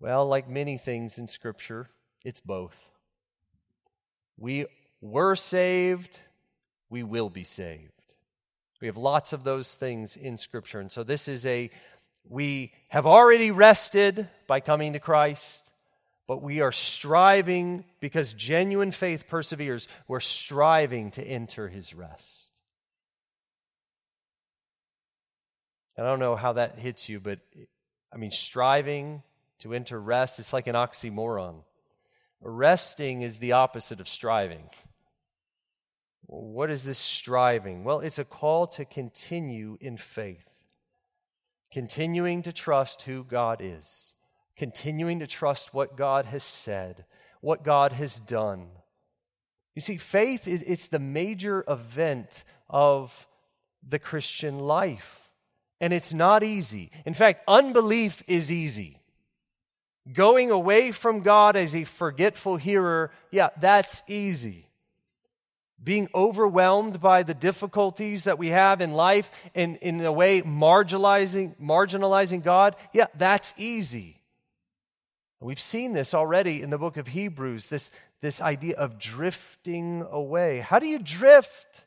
Well, 0.00 0.26
like 0.26 0.48
many 0.48 0.76
things 0.76 1.18
in 1.18 1.26
Scripture, 1.26 1.88
it's 2.24 2.40
both. 2.40 2.76
We 4.36 4.66
were 5.00 5.36
saved, 5.36 6.20
we 6.90 7.02
will 7.02 7.30
be 7.30 7.44
saved. 7.44 7.90
We 8.80 8.88
have 8.88 8.96
lots 8.96 9.32
of 9.32 9.44
those 9.44 9.74
things 9.74 10.16
in 10.16 10.36
Scripture. 10.36 10.80
And 10.80 10.92
so 10.92 11.04
this 11.04 11.26
is 11.26 11.46
a, 11.46 11.70
we 12.28 12.72
have 12.88 13.06
already 13.06 13.50
rested 13.50 14.28
by 14.46 14.60
coming 14.60 14.92
to 14.94 14.98
Christ, 14.98 15.70
but 16.26 16.42
we 16.42 16.60
are 16.60 16.72
striving, 16.72 17.84
because 18.00 18.32
genuine 18.32 18.92
faith 18.92 19.28
perseveres, 19.28 19.88
we're 20.08 20.20
striving 20.20 21.10
to 21.12 21.22
enter 21.22 21.68
his 21.68 21.94
rest. 21.94 22.50
And 25.96 26.06
I 26.06 26.10
don't 26.10 26.20
know 26.20 26.34
how 26.34 26.54
that 26.54 26.78
hits 26.78 27.08
you, 27.08 27.20
but 27.20 27.40
I 28.12 28.16
mean, 28.16 28.30
striving 28.30 29.22
to 29.60 29.74
enter 29.74 30.00
rest, 30.00 30.38
it's 30.38 30.52
like 30.52 30.66
an 30.66 30.74
oxymoron. 30.74 31.62
Resting 32.40 33.22
is 33.22 33.38
the 33.38 33.52
opposite 33.52 34.00
of 34.00 34.08
striving. 34.08 34.68
What 36.26 36.70
is 36.70 36.84
this 36.84 36.98
striving? 36.98 37.84
Well, 37.84 38.00
it's 38.00 38.18
a 38.18 38.24
call 38.24 38.66
to 38.68 38.86
continue 38.86 39.76
in 39.78 39.98
faith, 39.98 40.62
continuing 41.70 42.42
to 42.42 42.52
trust 42.52 43.02
who 43.02 43.24
God 43.24 43.60
is, 43.62 44.13
continuing 44.56 45.20
to 45.20 45.26
trust 45.26 45.74
what 45.74 45.96
God 45.96 46.26
has 46.26 46.44
said, 46.44 47.04
what 47.40 47.64
God 47.64 47.92
has 47.92 48.14
done. 48.20 48.68
You 49.74 49.80
see, 49.80 49.96
faith 49.96 50.46
is 50.46 50.62
it's 50.62 50.88
the 50.88 50.98
major 50.98 51.64
event 51.66 52.44
of 52.70 53.26
the 53.86 53.98
Christian 53.98 54.58
life. 54.58 55.20
And 55.80 55.92
it's 55.92 56.12
not 56.12 56.42
easy. 56.42 56.90
In 57.04 57.14
fact, 57.14 57.42
unbelief 57.48 58.22
is 58.26 58.50
easy. 58.50 59.00
Going 60.12 60.50
away 60.50 60.92
from 60.92 61.20
God 61.20 61.56
as 61.56 61.74
a 61.74 61.84
forgetful 61.84 62.56
hearer, 62.56 63.10
yeah, 63.30 63.48
that's 63.58 64.02
easy. 64.06 64.68
Being 65.82 66.08
overwhelmed 66.14 67.00
by 67.00 67.22
the 67.22 67.34
difficulties 67.34 68.24
that 68.24 68.38
we 68.38 68.48
have 68.48 68.80
in 68.80 68.92
life 68.92 69.30
and 69.54 69.76
in 69.78 70.00
a 70.02 70.12
way 70.12 70.42
marginalizing, 70.42 71.56
marginalizing 71.58 72.42
God, 72.42 72.76
yeah, 72.92 73.06
that's 73.16 73.52
easy. 73.58 74.20
We've 75.44 75.60
seen 75.60 75.92
this 75.92 76.14
already 76.14 76.62
in 76.62 76.70
the 76.70 76.78
book 76.78 76.96
of 76.96 77.08
Hebrews, 77.08 77.68
this, 77.68 77.90
this 78.22 78.40
idea 78.40 78.76
of 78.76 78.98
drifting 78.98 80.02
away. 80.10 80.60
How 80.60 80.78
do 80.78 80.86
you 80.86 80.98
drift? 80.98 81.84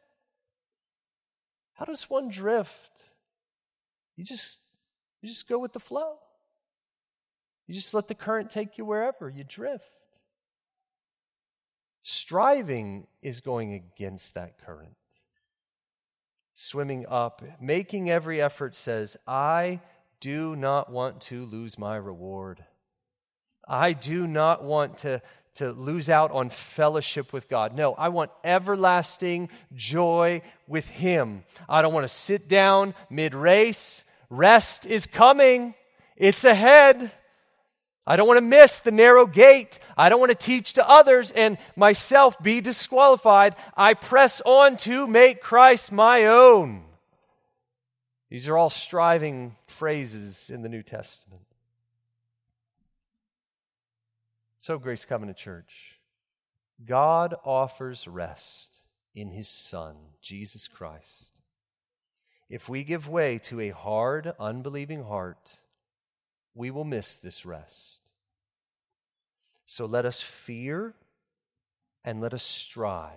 How 1.73 1.85
does 1.85 2.07
one 2.07 2.29
drift? 2.29 2.91
You 4.15 4.23
just, 4.23 4.59
you 5.23 5.29
just 5.29 5.49
go 5.49 5.57
with 5.57 5.73
the 5.73 5.79
flow. 5.79 6.19
You 7.65 7.73
just 7.73 7.95
let 7.95 8.07
the 8.07 8.13
current 8.13 8.51
take 8.51 8.77
you 8.77 8.85
wherever, 8.85 9.27
you 9.27 9.43
drift. 9.43 9.85
Striving 12.03 13.07
is 13.23 13.39
going 13.41 13.73
against 13.73 14.35
that 14.35 14.63
current. 14.63 14.97
Swimming 16.53 17.07
up, 17.09 17.41
making 17.59 18.07
every 18.07 18.39
effort 18.39 18.75
says, 18.75 19.17
I 19.25 19.81
do 20.19 20.55
not 20.55 20.91
want 20.91 21.21
to 21.21 21.43
lose 21.47 21.79
my 21.79 21.95
reward. 21.95 22.63
I 23.67 23.93
do 23.93 24.27
not 24.27 24.63
want 24.63 24.99
to, 24.99 25.21
to 25.55 25.71
lose 25.71 26.09
out 26.09 26.31
on 26.31 26.49
fellowship 26.49 27.33
with 27.33 27.49
God. 27.49 27.75
No, 27.75 27.93
I 27.93 28.09
want 28.09 28.31
everlasting 28.43 29.49
joy 29.75 30.41
with 30.67 30.87
Him. 30.87 31.43
I 31.67 31.81
don't 31.81 31.93
want 31.93 32.05
to 32.05 32.13
sit 32.13 32.47
down 32.47 32.93
mid 33.09 33.35
race. 33.35 34.03
Rest 34.29 34.85
is 34.85 35.05
coming, 35.07 35.73
it's 36.15 36.43
ahead. 36.43 37.11
I 38.09 38.15
don't 38.15 38.27
want 38.27 38.37
to 38.37 38.41
miss 38.41 38.79
the 38.79 38.91
narrow 38.91 39.27
gate. 39.27 39.79
I 39.97 40.07
don't 40.07 40.21
want 40.21 40.29
to 40.29 40.35
teach 40.35 40.73
to 40.73 40.89
others 40.89 41.29
and 41.31 41.57
myself 41.75 42.41
be 42.41 42.61
disqualified. 42.61 43.57
I 43.75 43.95
press 43.95 44.41
on 44.45 44.77
to 44.77 45.07
make 45.07 45.41
Christ 45.41 45.91
my 45.91 46.27
own. 46.27 46.83
These 48.29 48.47
are 48.47 48.57
all 48.57 48.69
striving 48.69 49.57
phrases 49.67 50.49
in 50.49 50.61
the 50.61 50.69
New 50.69 50.83
Testament. 50.83 51.46
So, 54.67 54.77
Grace 54.77 55.05
Covenant 55.05 55.37
Church, 55.37 55.97
God 56.85 57.33
offers 57.45 58.05
rest 58.05 58.81
in 59.15 59.31
His 59.31 59.47
Son, 59.47 59.95
Jesus 60.21 60.67
Christ. 60.67 61.31
If 62.49 62.67
we 62.67 62.83
give 62.83 63.07
way 63.07 63.37
to 63.43 63.61
a 63.61 63.69
hard, 63.69 64.33
unbelieving 64.37 65.05
heart, 65.05 65.51
we 66.53 66.69
will 66.69 66.83
miss 66.83 67.15
this 67.15 67.45
rest. 67.45 68.01
So 69.65 69.85
let 69.85 70.03
us 70.03 70.21
fear 70.21 70.95
and 72.03 72.19
let 72.19 72.33
us 72.33 72.43
strive 72.43 73.13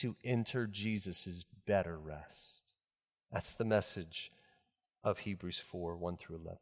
to 0.00 0.16
enter 0.22 0.66
Jesus' 0.66 1.46
better 1.66 1.98
rest. 1.98 2.74
That's 3.32 3.54
the 3.54 3.64
message 3.64 4.30
of 5.02 5.20
Hebrews 5.20 5.60
4 5.60 5.96
1 5.96 6.18
through 6.18 6.36
11. 6.36 6.58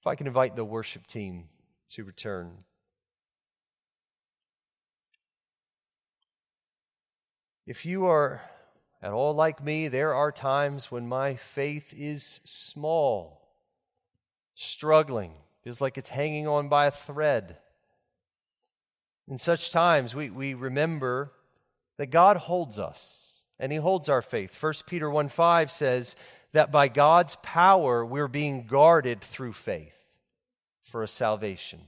If 0.00 0.06
I 0.08 0.16
can 0.16 0.26
invite 0.26 0.56
the 0.56 0.64
worship 0.64 1.06
team 1.06 1.44
to 1.90 2.02
return. 2.02 2.64
If 7.68 7.84
you 7.84 8.06
are 8.06 8.40
at 9.02 9.12
all 9.12 9.34
like 9.34 9.62
me, 9.62 9.88
there 9.88 10.14
are 10.14 10.32
times 10.32 10.90
when 10.90 11.06
my 11.06 11.34
faith 11.34 11.92
is 11.94 12.40
small 12.44 13.46
struggling, 14.54 15.34
feels 15.62 15.78
like 15.78 15.98
it's 15.98 16.08
hanging 16.08 16.48
on 16.48 16.70
by 16.70 16.86
a 16.86 16.90
thread. 16.90 17.58
In 19.28 19.36
such 19.36 19.70
times, 19.70 20.14
we, 20.14 20.30
we 20.30 20.54
remember 20.54 21.30
that 21.98 22.06
God 22.06 22.38
holds 22.38 22.78
us 22.78 23.42
and 23.58 23.70
He 23.70 23.76
holds 23.76 24.08
our 24.08 24.22
faith. 24.22 24.56
1 24.62 24.72
Peter 24.86 25.10
1 25.10 25.28
5 25.28 25.70
says 25.70 26.16
that 26.54 26.72
by 26.72 26.88
God's 26.88 27.36
power, 27.42 28.02
we're 28.02 28.28
being 28.28 28.66
guarded 28.66 29.20
through 29.20 29.52
faith 29.52 29.98
for 30.84 31.02
a 31.02 31.08
salvation. 31.08 31.80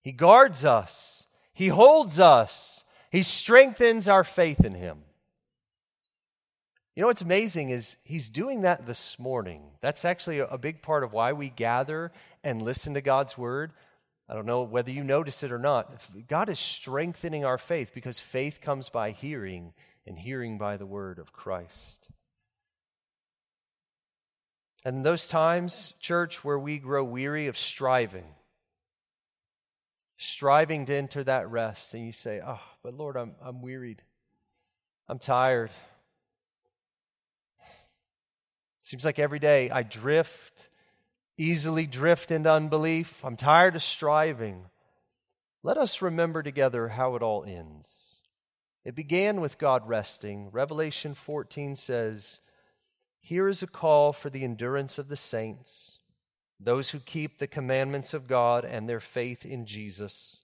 He 0.00 0.12
guards 0.12 0.64
us, 0.64 1.26
He 1.52 1.68
holds 1.68 2.18
us, 2.18 2.79
He 3.10 3.22
strengthens 3.22 4.08
our 4.08 4.24
faith 4.24 4.64
in 4.64 4.74
Him. 4.74 4.98
You 6.96 7.02
know 7.02 7.08
what's 7.08 7.22
amazing 7.22 7.70
is 7.70 7.96
he's 8.02 8.28
doing 8.28 8.62
that 8.62 8.84
this 8.84 9.18
morning. 9.18 9.62
That's 9.80 10.04
actually 10.04 10.40
a 10.40 10.58
big 10.58 10.82
part 10.82 11.04
of 11.04 11.12
why 11.12 11.32
we 11.32 11.48
gather 11.48 12.12
and 12.44 12.60
listen 12.60 12.94
to 12.94 13.00
God's 13.00 13.38
word. 13.38 13.72
I 14.28 14.34
don't 14.34 14.44
know 14.44 14.64
whether 14.64 14.90
you 14.90 15.02
notice 15.02 15.42
it 15.42 15.50
or 15.50 15.58
not. 15.58 15.92
God 16.28 16.48
is 16.48 16.58
strengthening 16.58 17.44
our 17.44 17.58
faith 17.58 17.92
because 17.94 18.18
faith 18.18 18.60
comes 18.60 18.90
by 18.90 19.12
hearing, 19.12 19.72
and 20.06 20.18
hearing 20.18 20.58
by 20.58 20.76
the 20.76 20.84
word 20.86 21.18
of 21.18 21.32
Christ. 21.32 22.08
And 24.84 24.96
in 24.96 25.02
those 25.02 25.26
times, 25.28 25.94
church, 26.00 26.44
where 26.44 26.58
we 26.58 26.78
grow 26.78 27.04
weary 27.04 27.46
of 27.46 27.56
striving, 27.56 28.26
striving 30.20 30.84
to 30.84 30.94
enter 30.94 31.24
that 31.24 31.50
rest, 31.50 31.94
and 31.94 32.04
you 32.04 32.12
say, 32.12 32.40
Oh, 32.46 32.60
but 32.82 32.94
Lord, 32.94 33.16
I'm, 33.16 33.32
I'm 33.42 33.62
wearied. 33.62 34.02
I'm 35.08 35.18
tired. 35.18 35.70
Seems 38.82 39.04
like 39.04 39.18
every 39.18 39.38
day 39.38 39.70
I 39.70 39.82
drift, 39.82 40.68
easily 41.38 41.86
drift 41.86 42.30
into 42.30 42.50
unbelief. 42.50 43.24
I'm 43.24 43.36
tired 43.36 43.76
of 43.76 43.82
striving. 43.82 44.66
Let 45.62 45.78
us 45.78 46.02
remember 46.02 46.42
together 46.42 46.88
how 46.88 47.16
it 47.16 47.22
all 47.22 47.44
ends. 47.44 48.16
It 48.84 48.94
began 48.94 49.40
with 49.40 49.58
God 49.58 49.88
resting. 49.88 50.50
Revelation 50.50 51.14
14 51.14 51.76
says, 51.76 52.40
Here 53.20 53.48
is 53.48 53.62
a 53.62 53.66
call 53.66 54.12
for 54.12 54.28
the 54.28 54.44
endurance 54.44 54.98
of 54.98 55.08
the 55.08 55.16
saints, 55.16 55.99
those 56.60 56.90
who 56.90 56.98
keep 57.00 57.38
the 57.38 57.46
commandments 57.46 58.12
of 58.12 58.26
God 58.26 58.64
and 58.64 58.88
their 58.88 59.00
faith 59.00 59.46
in 59.46 59.64
Jesus. 59.64 60.42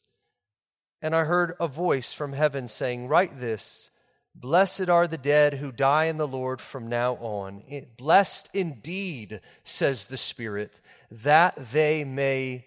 And 1.02 1.14
I 1.14 1.24
heard 1.24 1.54
a 1.60 1.68
voice 1.68 2.14
from 2.14 2.32
heaven 2.32 2.68
saying, 2.68 3.06
Write 3.06 3.38
this 3.38 3.90
Blessed 4.34 4.88
are 4.88 5.06
the 5.06 5.18
dead 5.18 5.54
who 5.54 5.72
die 5.72 6.06
in 6.06 6.16
the 6.16 6.26
Lord 6.26 6.60
from 6.60 6.88
now 6.88 7.14
on. 7.14 7.62
Blessed 7.96 8.50
indeed, 8.52 9.40
says 9.64 10.06
the 10.06 10.16
Spirit, 10.16 10.80
that 11.10 11.54
they 11.72 12.04
may 12.04 12.66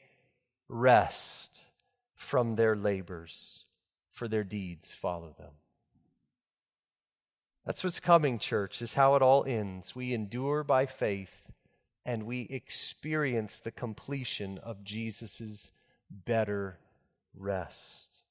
rest 0.68 1.64
from 2.16 2.56
their 2.56 2.76
labors, 2.76 3.66
for 4.12 4.28
their 4.28 4.44
deeds 4.44 4.92
follow 4.92 5.36
them. 5.38 5.52
That's 7.66 7.84
what's 7.84 8.00
coming, 8.00 8.40
church, 8.40 8.82
is 8.82 8.96
how 8.96 9.16
it 9.16 9.22
all 9.22 9.44
ends. 9.46 9.96
We 9.96 10.14
endure 10.14 10.64
by 10.64 10.88
faith 10.88 11.50
and 12.10 12.24
we 12.24 12.48
experience 12.50 13.60
the 13.60 13.70
completion 13.70 14.58
of 14.64 14.84
Jesus' 14.84 15.72
better 16.10 16.80
rest. 17.38 18.24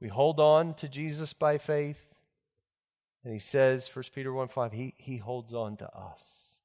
We 0.00 0.08
hold 0.08 0.40
on 0.40 0.72
to 0.76 0.88
Jesus 0.88 1.34
by 1.34 1.58
faith. 1.58 2.02
And 3.22 3.34
he 3.34 3.40
says, 3.40 3.94
1 3.94 4.04
Peter 4.14 4.32
1 4.32 4.48
5, 4.48 4.72
he, 4.72 4.94
he 4.96 5.18
holds 5.18 5.52
on 5.52 5.76
to 5.76 5.94
us. 5.94 6.60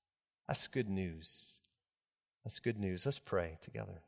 That's 0.48 0.66
good 0.68 0.88
news. 0.88 1.60
That's 2.46 2.60
good 2.60 2.80
news. 2.80 3.06
Let's 3.06 3.20
pray 3.20 3.58
together. 3.62 4.02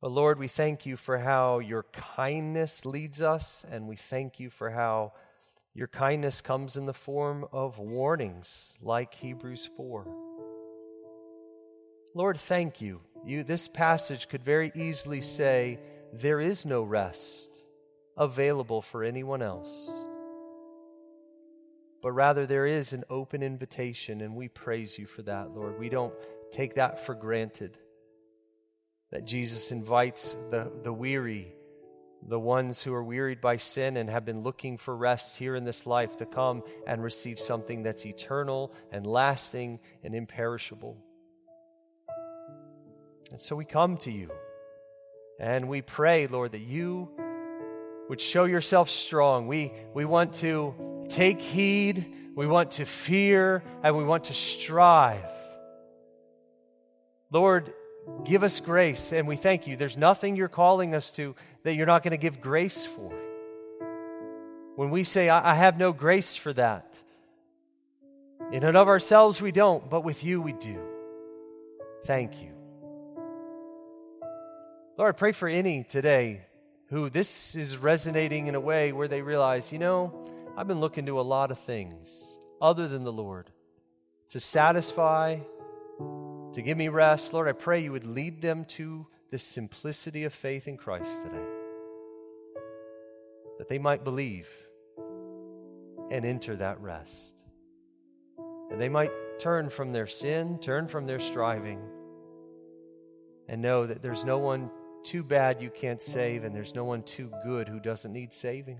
But 0.00 0.12
Lord, 0.12 0.38
we 0.38 0.48
thank 0.48 0.86
you 0.86 0.96
for 0.96 1.18
how 1.18 1.58
your 1.58 1.82
kindness 1.92 2.86
leads 2.86 3.20
us, 3.20 3.62
and 3.70 3.86
we 3.86 3.96
thank 3.96 4.40
you 4.40 4.48
for 4.48 4.70
how 4.70 5.12
your 5.74 5.88
kindness 5.88 6.40
comes 6.40 6.76
in 6.76 6.86
the 6.86 6.94
form 6.94 7.46
of 7.52 7.78
warnings 7.78 8.76
like 8.82 9.14
Hebrews 9.14 9.68
4. 9.76 10.06
Lord, 12.14 12.38
thank 12.38 12.80
you. 12.80 13.00
You 13.24 13.44
this 13.44 13.68
passage 13.68 14.28
could 14.28 14.42
very 14.42 14.72
easily 14.74 15.20
say 15.20 15.78
there 16.12 16.40
is 16.40 16.66
no 16.66 16.82
rest 16.82 17.50
available 18.16 18.82
for 18.82 19.04
anyone 19.04 19.42
else. 19.42 19.90
But 22.02 22.12
rather 22.12 22.46
there 22.46 22.66
is 22.66 22.92
an 22.92 23.04
open 23.08 23.42
invitation 23.42 24.22
and 24.22 24.34
we 24.34 24.48
praise 24.48 24.98
you 24.98 25.06
for 25.06 25.22
that, 25.22 25.50
Lord. 25.54 25.78
We 25.78 25.88
don't 25.88 26.14
take 26.50 26.74
that 26.74 27.04
for 27.04 27.14
granted. 27.14 27.78
That 29.12 29.24
Jesus 29.24 29.70
invites 29.70 30.36
the, 30.50 30.72
the 30.82 30.92
weary, 30.92 31.54
the 32.26 32.38
ones 32.38 32.82
who 32.82 32.92
are 32.92 33.02
wearied 33.02 33.40
by 33.40 33.56
sin 33.56 33.96
and 33.96 34.10
have 34.10 34.24
been 34.24 34.42
looking 34.42 34.78
for 34.78 34.94
rest 34.94 35.36
here 35.36 35.56
in 35.56 35.64
this 35.64 35.86
life 35.86 36.16
to 36.16 36.26
come 36.26 36.62
and 36.86 37.02
receive 37.02 37.38
something 37.38 37.82
that's 37.82 38.04
eternal 38.04 38.72
and 38.92 39.06
lasting 39.06 39.80
and 40.04 40.14
imperishable. 40.14 40.96
And 43.30 43.40
so 43.40 43.56
we 43.56 43.64
come 43.64 43.96
to 43.98 44.10
you 44.10 44.30
and 45.38 45.68
we 45.68 45.80
pray, 45.80 46.26
Lord, 46.26 46.52
that 46.52 46.60
you 46.60 47.08
would 48.08 48.20
show 48.20 48.44
yourself 48.44 48.90
strong. 48.90 49.46
We, 49.46 49.72
we 49.94 50.04
want 50.04 50.34
to 50.34 51.06
take 51.08 51.40
heed, 51.40 52.12
we 52.34 52.46
want 52.46 52.72
to 52.72 52.84
fear, 52.84 53.62
and 53.82 53.96
we 53.96 54.04
want 54.04 54.24
to 54.24 54.34
strive. 54.34 55.24
Lord, 57.30 57.72
give 58.24 58.42
us 58.42 58.60
grace, 58.60 59.12
and 59.12 59.26
we 59.26 59.36
thank 59.36 59.66
you. 59.66 59.76
There's 59.76 59.96
nothing 59.96 60.36
you're 60.36 60.48
calling 60.48 60.94
us 60.94 61.10
to 61.12 61.34
that 61.62 61.74
you're 61.74 61.86
not 61.86 62.02
going 62.02 62.12
to 62.12 62.16
give 62.16 62.40
grace 62.40 62.86
for. 62.86 63.12
When 64.76 64.90
we 64.90 65.04
say, 65.04 65.28
I, 65.28 65.52
I 65.52 65.54
have 65.54 65.78
no 65.78 65.92
grace 65.92 66.36
for 66.36 66.52
that, 66.54 66.98
in 68.52 68.64
and 68.64 68.76
of 68.76 68.88
ourselves 68.88 69.40
we 69.40 69.52
don't, 69.52 69.88
but 69.90 70.04
with 70.04 70.24
you 70.24 70.40
we 70.40 70.52
do. 70.52 70.80
Thank 72.04 72.40
you. 72.40 72.52
Lord, 74.96 75.14
I 75.14 75.18
pray 75.18 75.32
for 75.32 75.48
any 75.48 75.84
today 75.84 76.42
who 76.88 77.10
this 77.10 77.54
is 77.54 77.76
resonating 77.76 78.48
in 78.48 78.54
a 78.54 78.60
way 78.60 78.92
where 78.92 79.08
they 79.08 79.22
realize, 79.22 79.70
you 79.70 79.78
know, 79.78 80.12
I've 80.56 80.66
been 80.66 80.80
looking 80.80 81.06
to 81.06 81.20
a 81.20 81.22
lot 81.22 81.50
of 81.50 81.58
things. 81.58 82.10
other 82.60 82.88
than 82.88 83.04
the 83.04 83.12
Lord 83.12 83.50
to 84.30 84.40
satisfy, 84.40 85.38
to 86.52 86.62
give 86.62 86.76
me 86.76 86.88
rest. 86.88 87.32
Lord, 87.32 87.48
I 87.48 87.52
pray 87.52 87.82
you 87.82 87.92
would 87.92 88.06
lead 88.06 88.42
them 88.42 88.64
to 88.66 89.06
this 89.30 89.42
simplicity 89.42 90.24
of 90.24 90.34
faith 90.34 90.66
in 90.66 90.76
Christ 90.76 91.22
today, 91.22 91.46
that 93.58 93.68
they 93.68 93.78
might 93.78 94.02
believe 94.04 94.48
and 96.10 96.24
enter 96.24 96.56
that 96.56 96.80
rest. 96.80 97.44
And 98.70 98.80
they 98.80 98.88
might 98.88 99.12
turn 99.38 99.70
from 99.70 99.92
their 99.92 100.06
sin, 100.06 100.58
turn 100.58 100.88
from 100.88 101.06
their 101.06 101.20
striving, 101.20 101.80
and 103.48 103.62
know 103.62 103.86
that 103.86 104.02
there's 104.02 104.24
no 104.24 104.38
one 104.38 104.70
too 105.02 105.22
bad 105.22 105.62
you 105.62 105.70
can't 105.70 106.02
save, 106.02 106.44
and 106.44 106.54
there's 106.54 106.74
no 106.74 106.84
one 106.84 107.02
too 107.02 107.30
good 107.44 107.68
who 107.68 107.80
doesn't 107.80 108.12
need 108.12 108.32
saving. 108.32 108.78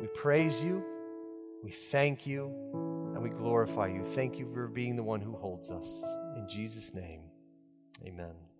We 0.00 0.06
praise 0.08 0.62
you, 0.62 0.84
we 1.62 1.70
thank 1.70 2.26
you, 2.26 2.52
glorify 3.32 3.88
you. 3.88 4.04
Thank 4.04 4.38
you 4.38 4.46
for 4.52 4.68
being 4.68 4.96
the 4.96 5.02
one 5.02 5.20
who 5.20 5.32
holds 5.32 5.70
us. 5.70 6.02
In 6.36 6.48
Jesus' 6.48 6.94
name, 6.94 7.22
amen. 8.04 8.51